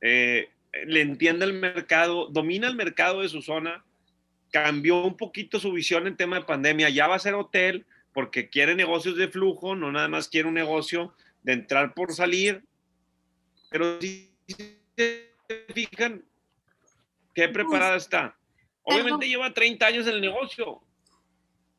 [0.00, 0.50] eh,
[0.86, 3.84] le entiende el mercado, domina el mercado de su zona,
[4.50, 8.48] cambió un poquito su visión en tema de pandemia, ya va a ser hotel, porque
[8.48, 12.64] quiere negocios de flujo, no nada más quiere un negocio de entrar por salir,
[13.70, 14.32] pero si
[14.96, 15.34] se
[15.74, 16.24] fijan,
[17.34, 18.36] qué preparada está.
[18.82, 20.82] Obviamente lleva 30 años en el negocio.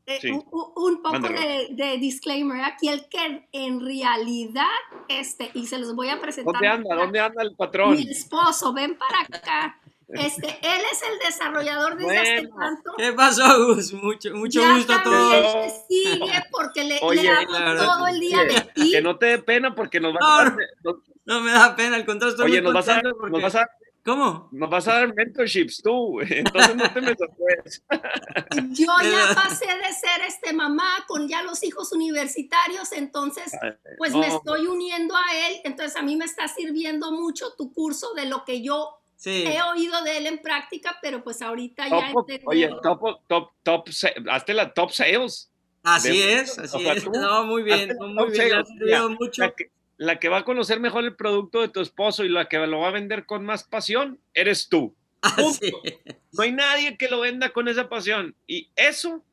[0.06, 4.66] Eh, un, poco de, disclaimer aquí, el que en realidad,
[5.08, 6.54] este, y se los voy a presentar.
[6.54, 6.96] ¿Dónde anda?
[6.96, 7.96] ¿Dónde anda el patrón?
[7.96, 9.80] Mi esposo, ven para acá.
[10.12, 12.94] Este, él es el desarrollador desde hace tanto.
[12.98, 13.94] ¿Qué pasó, Gus?
[13.94, 15.74] Mucho, mucho gusto a todos.
[15.88, 18.92] Sigue porque le, le hablo todo el día de ti.
[18.92, 20.58] Que no te dé pena porque nos va a dar.
[21.26, 23.32] No, me da pena, al contrario, estoy Oye, muy nos vas, a, porque...
[23.32, 23.70] nos vas a
[24.04, 24.48] ¿Cómo?
[24.52, 27.84] Nos vas a dar mentorships tú, entonces no te me sorprendes.
[28.72, 33.52] Yo ya pasé de ser este mamá con ya los hijos universitarios, entonces
[33.98, 38.14] pues me estoy uniendo a él, entonces a mí me está sirviendo mucho tu curso
[38.14, 39.44] de lo que yo sí.
[39.46, 42.44] he oído de él en práctica, pero pues ahorita ya entendí.
[42.46, 43.90] Oye, top, top, top,
[44.30, 45.52] hazte la top sales.
[45.84, 47.08] Así de, es, así o sea, es.
[47.08, 49.44] No, muy bien, muy bien, ha servido mucho.
[49.44, 52.50] La que, la que va a conocer mejor el producto de tu esposo y la
[52.50, 54.96] que lo va a vender con más pasión, eres tú.
[55.22, 55.72] Así
[56.32, 58.36] no hay nadie que lo venda con esa pasión.
[58.48, 59.24] Y eso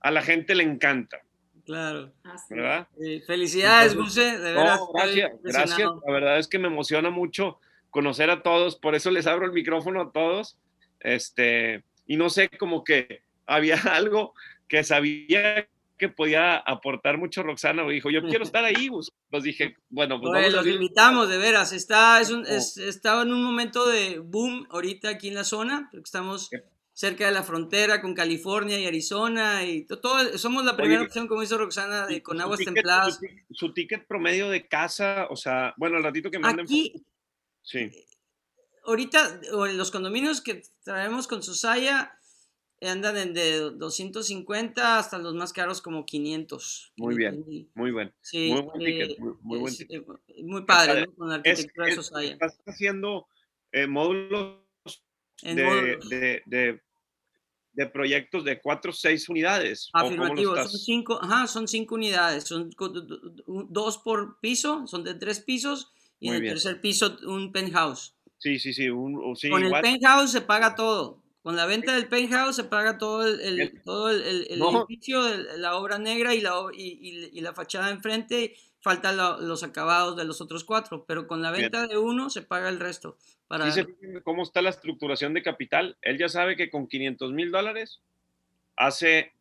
[0.00, 1.22] a la gente le encanta.
[1.64, 2.12] Claro.
[2.48, 2.88] ¿Verdad?
[2.98, 4.38] Sí, felicidades, Guse.
[4.38, 4.76] De verdad.
[4.76, 5.90] No, gracias, gracias.
[6.06, 7.60] La verdad es que me emociona mucho
[7.90, 8.76] conocer a todos.
[8.76, 10.58] Por eso les abro el micrófono a todos.
[11.00, 14.34] Este, y no sé, como que había algo
[14.68, 15.68] que sabía
[16.00, 20.32] que podía aportar mucho Roxana, dijo, yo quiero estar ahí, pues, pues dije, bueno, pues
[20.32, 24.66] Oye, los invitamos, de veras, está, es un, es, está en un momento de boom
[24.70, 26.48] ahorita aquí en la zona, estamos
[26.94, 31.28] cerca de la frontera con California y Arizona, y todo, somos la primera Oye, opción,
[31.28, 33.20] como dice Roxana, de, con aguas ticket, templadas.
[33.50, 36.64] Su, su, ticket promedio de casa, o sea, bueno, al ratito que manden...
[36.64, 37.04] Aquí,
[37.70, 37.90] sí.
[38.84, 39.40] ahorita,
[39.74, 42.12] los condominios que traemos con Susaya,
[42.82, 46.92] andan en de 250 hasta los más caros como 500.
[46.96, 48.12] Muy bien, muy buen.
[48.22, 50.02] Sí, muy buen ticket, eh, muy, muy buen es, ticket.
[50.28, 51.14] eh, muy padre, ¿no?
[51.14, 52.32] Con la Es- arquitectura de es- Sosaya.
[52.32, 53.26] Estás haciendo
[53.72, 54.60] eh, módulos
[55.42, 56.08] de, módulos.
[56.08, 56.82] de, de,
[57.72, 59.90] de proyectos de cuatro o seis unidades.
[59.92, 60.84] ¿o cómo lo Afirmativo, son estás?
[60.84, 62.70] cinco, ajá, son cinco unidades, son
[63.68, 66.54] dos por piso, son de tres pisos, y Muy en el bien.
[66.54, 68.14] tercer piso un penthouse.
[68.38, 68.88] Sí, sí, sí.
[68.88, 69.82] Un, sí Con el igual.
[69.82, 71.18] penthouse se paga todo.
[71.42, 73.82] Con la venta del penthouse se paga todo el, el- Bien.
[73.84, 74.84] todo el, el- el No.
[74.86, 78.54] edificio, el- la obra negra y la, y, y- y la fachada enfrente.
[78.82, 81.64] Faltan lo- los acabados de los otros cuatro, pero con la Bien.
[81.70, 83.16] venta de uno se paga el resto.
[83.46, 83.66] Para,
[84.22, 85.96] cómo está la estructuración de capital.
[86.02, 88.00] Él ya sabe que con 500 mil dólares
[88.76, 89.32] hace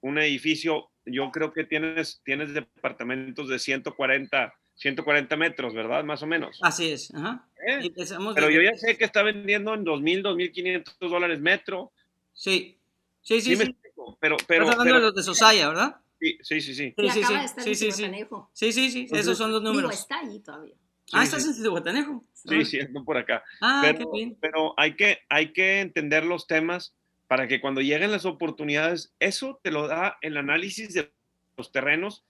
[0.00, 0.90] un edificio.
[1.06, 6.04] Yo creo que tienes, tienes departamentos de 140, 140 metros, ¿verdad?
[6.04, 6.58] Más o menos.
[6.62, 7.14] Así es.
[7.14, 7.46] Ajá.
[7.66, 7.90] ¿Eh?
[7.94, 11.92] Pero de- yo ya sé que está vendiendo en 2.000, 2.500 dólares metro.
[12.32, 12.78] Sí,
[13.22, 13.50] sí, sí.
[13.52, 13.76] Sí, me sí.
[14.20, 15.96] Pero, pero, Estás hablando pero- de los de Sosaya, ¿verdad?
[16.20, 16.94] sí, sí, sí, sí.
[16.96, 17.34] Sí, sí, acaba sí.
[17.34, 18.04] de estar Sí, sí, sí.
[18.52, 19.08] Sí, sí, sí.
[19.12, 19.94] Esos son los Digo, números.
[19.94, 20.74] está allí todavía.
[21.12, 22.24] Ah, Sí, estás en Cihuatanejo.
[22.32, 23.42] Sí, sí, ando por acá.
[23.60, 24.36] Ah, pero, qué bien.
[24.40, 26.94] pero hay, que, hay que entender los temas
[27.28, 31.12] para que cuando lleguen las oportunidades, eso te lo da el análisis de
[31.56, 32.24] los terrenos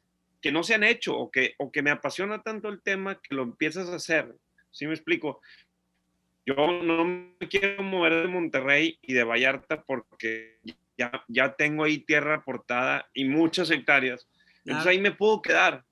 [0.44, 3.34] que no se han hecho o que, o que me apasiona tanto el tema que
[3.34, 4.34] lo empiezas a hacer.
[4.70, 5.40] ¿Sí me explico?
[6.44, 10.58] Yo no me quiero mover de Monterrey y de Vallarta porque
[10.98, 14.28] ya, ya tengo ahí tierra aportada y muchas hectáreas.
[14.66, 15.82] Entonces ahí me puedo quedar.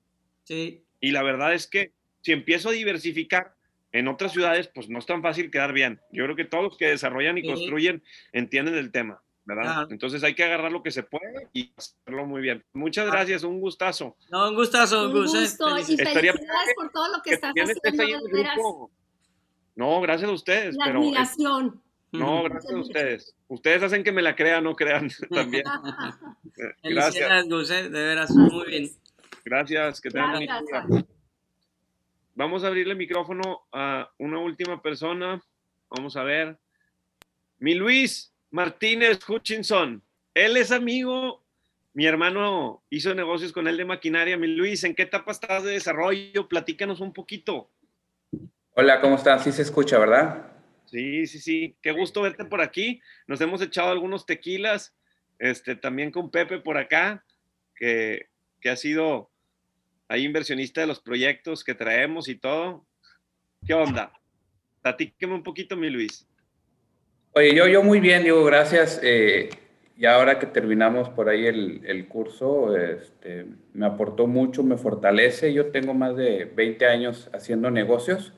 [0.43, 1.91] Sí, Y la verdad es que
[2.21, 3.55] si empiezo a diversificar
[3.91, 5.99] en otras ciudades, pues no es tan fácil quedar bien.
[6.11, 7.47] Yo creo que todos los que desarrollan y Sí.
[7.47, 9.63] construyen entienden el tema, ¿verdad?
[9.63, 9.87] Claro.
[9.91, 12.63] Entonces hay que agarrar lo que se puede y hacerlo muy bien.
[12.73, 13.11] Muchas Ah.
[13.11, 14.15] gracias, un gustazo.
[14.29, 15.33] no, un gustazo, Un Gus.
[15.35, 15.39] eh.
[15.41, 16.41] gusto y Felicidades.
[16.75, 18.13] Por todo lo que Que estás haciendo, ahí
[18.53, 18.91] grupo.
[19.75, 21.81] No, gracias a ustedes, La pero es- admiración.
[22.11, 23.35] no, gracias a ustedes.
[23.47, 25.63] Ustedes hacen que me la crean, no crean también.
[26.83, 28.91] Gracias, Felicidades, Gus, eh, de veras, muy bien.
[29.43, 30.53] gracias, que tengan bonito
[30.87, 31.05] día.
[32.35, 35.41] Vamos a abrirle el micrófono a una última persona.
[35.89, 36.57] Vamos a ver.
[37.59, 40.03] Mi Luis Martínez Hutchinson.
[40.35, 41.43] Él es amigo.
[41.93, 44.37] Mi hermano hizo negocios con él de maquinaria.
[44.37, 46.47] Mi Luis, ¿en qué etapa estás de desarrollo?
[46.47, 47.71] Platícanos un poquito.
[48.75, 49.39] Hola, ¿cómo están?
[49.39, 50.51] Sí se escucha, ¿verdad?
[50.85, 51.75] Sí, sí, sí.
[51.81, 53.01] Qué gusto verte por aquí.
[53.25, 54.95] Nos hemos echado algunos tequilas.
[55.39, 57.25] Este, también con Pepe por acá,
[57.75, 58.27] que,
[58.61, 59.31] que ha sido
[60.07, 62.85] ahí inversionista de los proyectos que traemos y todo.
[63.65, 64.13] ¿Qué onda?
[64.83, 66.27] Platíqueme un poquito, mi Luis.
[67.35, 68.99] Oye, yo, yo muy bien, digo, gracias.
[69.01, 69.49] Eh,
[69.97, 75.51] y ahora que terminamos por ahí el, curso, este, me aportó mucho, me fortalece.
[75.51, 78.33] Yo tengo más de 20 años haciendo negocios,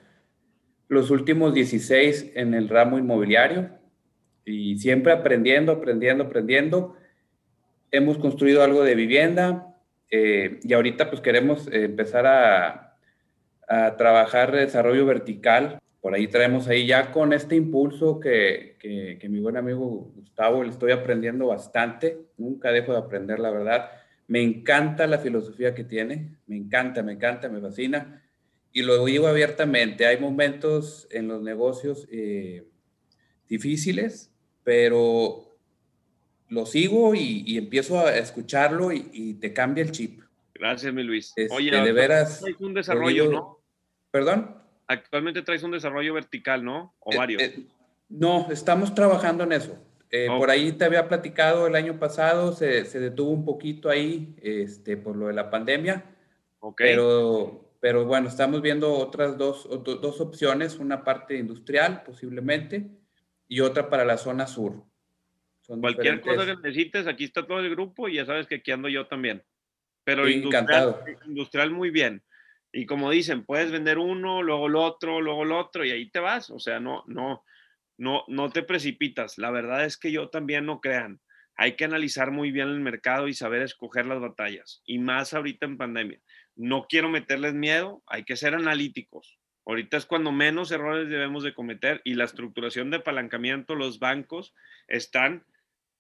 [0.88, 3.70] los últimos 16 en el ramo inmobiliario
[4.46, 6.96] y siempre aprendiendo, aprendiendo, aprendiendo.
[7.92, 9.76] Hemos construido algo de vivienda
[10.10, 12.98] eh, y ahorita pues queremos empezar a,
[13.68, 15.80] a trabajar desarrollo vertical.
[16.06, 20.64] Por ahí traemos ahí ya con este impulso que, que, que mi buen amigo Gustavo
[20.64, 22.28] le estoy aprendiendo bastante.
[22.38, 23.90] Nunca dejo de aprender, la verdad.
[24.28, 28.22] Me encanta la filosofía que tiene, me encanta, me encanta, me fascina.
[28.72, 32.68] Y lo digo abiertamente, hay momentos en los negocios eh,
[33.50, 34.32] difíciles,
[34.64, 35.58] pero
[36.50, 40.22] lo sigo y, empiezo a escucharlo y, te cambia el chip.
[40.54, 41.34] Gracias, mi Luis.
[41.36, 42.42] Este, Oye, de veras.
[42.42, 43.58] Traes un desarrollo, ¿no?
[44.12, 44.65] ¿Perdón?
[44.88, 46.96] Actualmente traes un desarrollo vertical, ¿no?
[47.00, 47.42] O eh, varios.
[47.42, 47.66] Eh,
[48.10, 49.78] no, estamos trabajando en eso.
[50.12, 54.96] Eh, por ahí te había platicado el año pasado, se, detuvo un poquito ahí este,
[54.96, 56.06] por lo de la pandemia.
[56.78, 62.88] Pero, pero bueno, estamos viendo otras dos, dos opciones, una parte industrial posiblemente
[63.48, 64.84] y otra para la zona sur.
[65.68, 68.88] Cualquier cosa que necesites, aquí está todo el grupo y ya sabes que aquí ando
[68.88, 69.44] yo también.
[70.04, 72.22] Pero industrial, industrial muy bien.
[72.78, 76.20] Y como dicen, puedes vender uno, luego el otro, luego el otro y ahí te
[76.20, 76.50] vas.
[76.50, 77.42] O sea, no, no,
[77.98, 79.38] no, no te precipitas.
[79.38, 81.22] La verdad es que yo también no crean.
[81.56, 84.82] Hay que analizar muy bien el mercado y saber escoger las batallas.
[84.86, 86.20] Y más ahorita en pandemia.
[86.58, 89.40] No quiero meterles miedo, hay que ser analíticos.
[89.66, 94.54] Ahorita es cuando menos errores debemos de cometer y la estructuración de apalancamiento, los bancos
[94.90, 95.46] están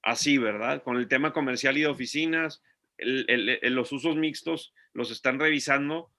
[0.03, 0.83] así, ¿verdad?
[0.83, 2.61] Con el tema comercial y de oficinas,
[2.97, 6.11] los usos mixtos los están revisando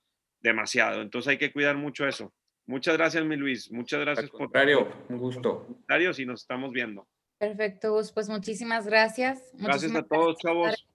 [0.47, 1.03] demasiado.
[1.03, 2.33] Entonces hay que cuidar mucho eso.
[2.67, 3.71] Muchas gracias, mi Luis.
[3.71, 4.69] Muchas gracias por por
[5.09, 5.65] un gusto.
[5.67, 7.07] comentarios y nos estamos viendo.
[7.39, 8.13] Perfecto, Gus.
[8.13, 9.41] Pues muchísimas gracias.
[9.55, 10.87] Gracias a todos, chavos.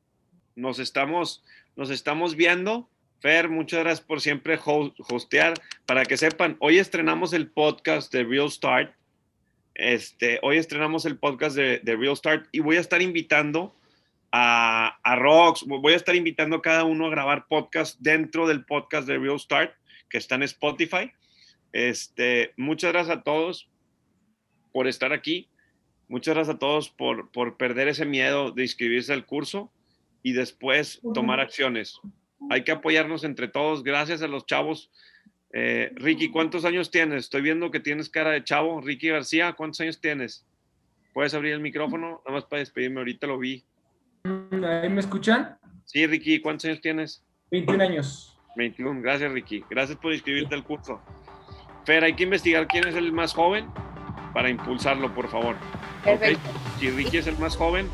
[0.55, 1.43] Nos estamos,
[1.75, 2.89] nos estamos viendo.
[3.19, 5.53] Fer, muchas gracias por siempre hostear.
[5.85, 8.93] Para que sepan, hoy estrenamos el podcast de Real Start.
[9.75, 13.73] Este, hoy estrenamos el podcast de, de Real Start y voy a estar invitando
[14.31, 18.65] a, a Rox, voy a estar invitando a cada uno a grabar podcast dentro del
[18.65, 19.73] podcast de Real Start,
[20.09, 21.11] que está en Spotify.
[21.73, 23.69] Este, muchas gracias a todos
[24.71, 25.49] por estar aquí.
[26.07, 29.71] Muchas gracias a todos por, por perder ese miedo de inscribirse al curso
[30.23, 31.99] y después tomar acciones.
[32.49, 33.83] Hay que apoyarnos entre todos.
[33.83, 34.91] Gracias a los chavos.
[35.53, 37.25] Eh, Ricky, ¿cuántos años tienes?
[37.25, 38.81] Estoy viendo que tienes cara de chavo.
[38.81, 40.45] Ricky García, ¿cuántos años tienes?
[41.13, 42.21] ¿Puedes abrir el micrófono?
[42.25, 43.63] Nada más para despedirme, ahorita lo vi.
[44.23, 45.57] ¿Ahí me escuchan?
[45.85, 47.23] Sí, Ricky, ¿cuántos años tienes?
[47.51, 48.37] 21 años.
[48.55, 49.63] 21, gracias Ricky.
[49.69, 51.01] Gracias por inscribirte al curso.
[51.85, 53.67] Fer, hay que investigar quién es el más joven
[54.33, 55.55] para impulsarlo, por favor.
[56.03, 56.49] Perfecto.
[56.79, 57.87] Si Ricky es el más joven,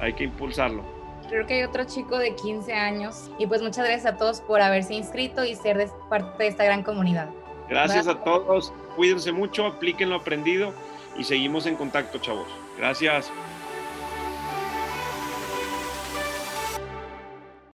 [0.00, 0.84] hay que impulsarlo.
[1.28, 3.30] Creo que hay otro chico de 15 años.
[3.38, 6.82] Y pues muchas gracias a todos por haberse inscrito y ser parte de esta gran
[6.82, 7.30] comunidad.
[7.68, 8.72] Gracias a todos.
[8.96, 10.74] Cuídense mucho, apliquen lo aprendido
[11.16, 12.48] y seguimos en contacto, chavos.
[12.76, 13.30] Gracias.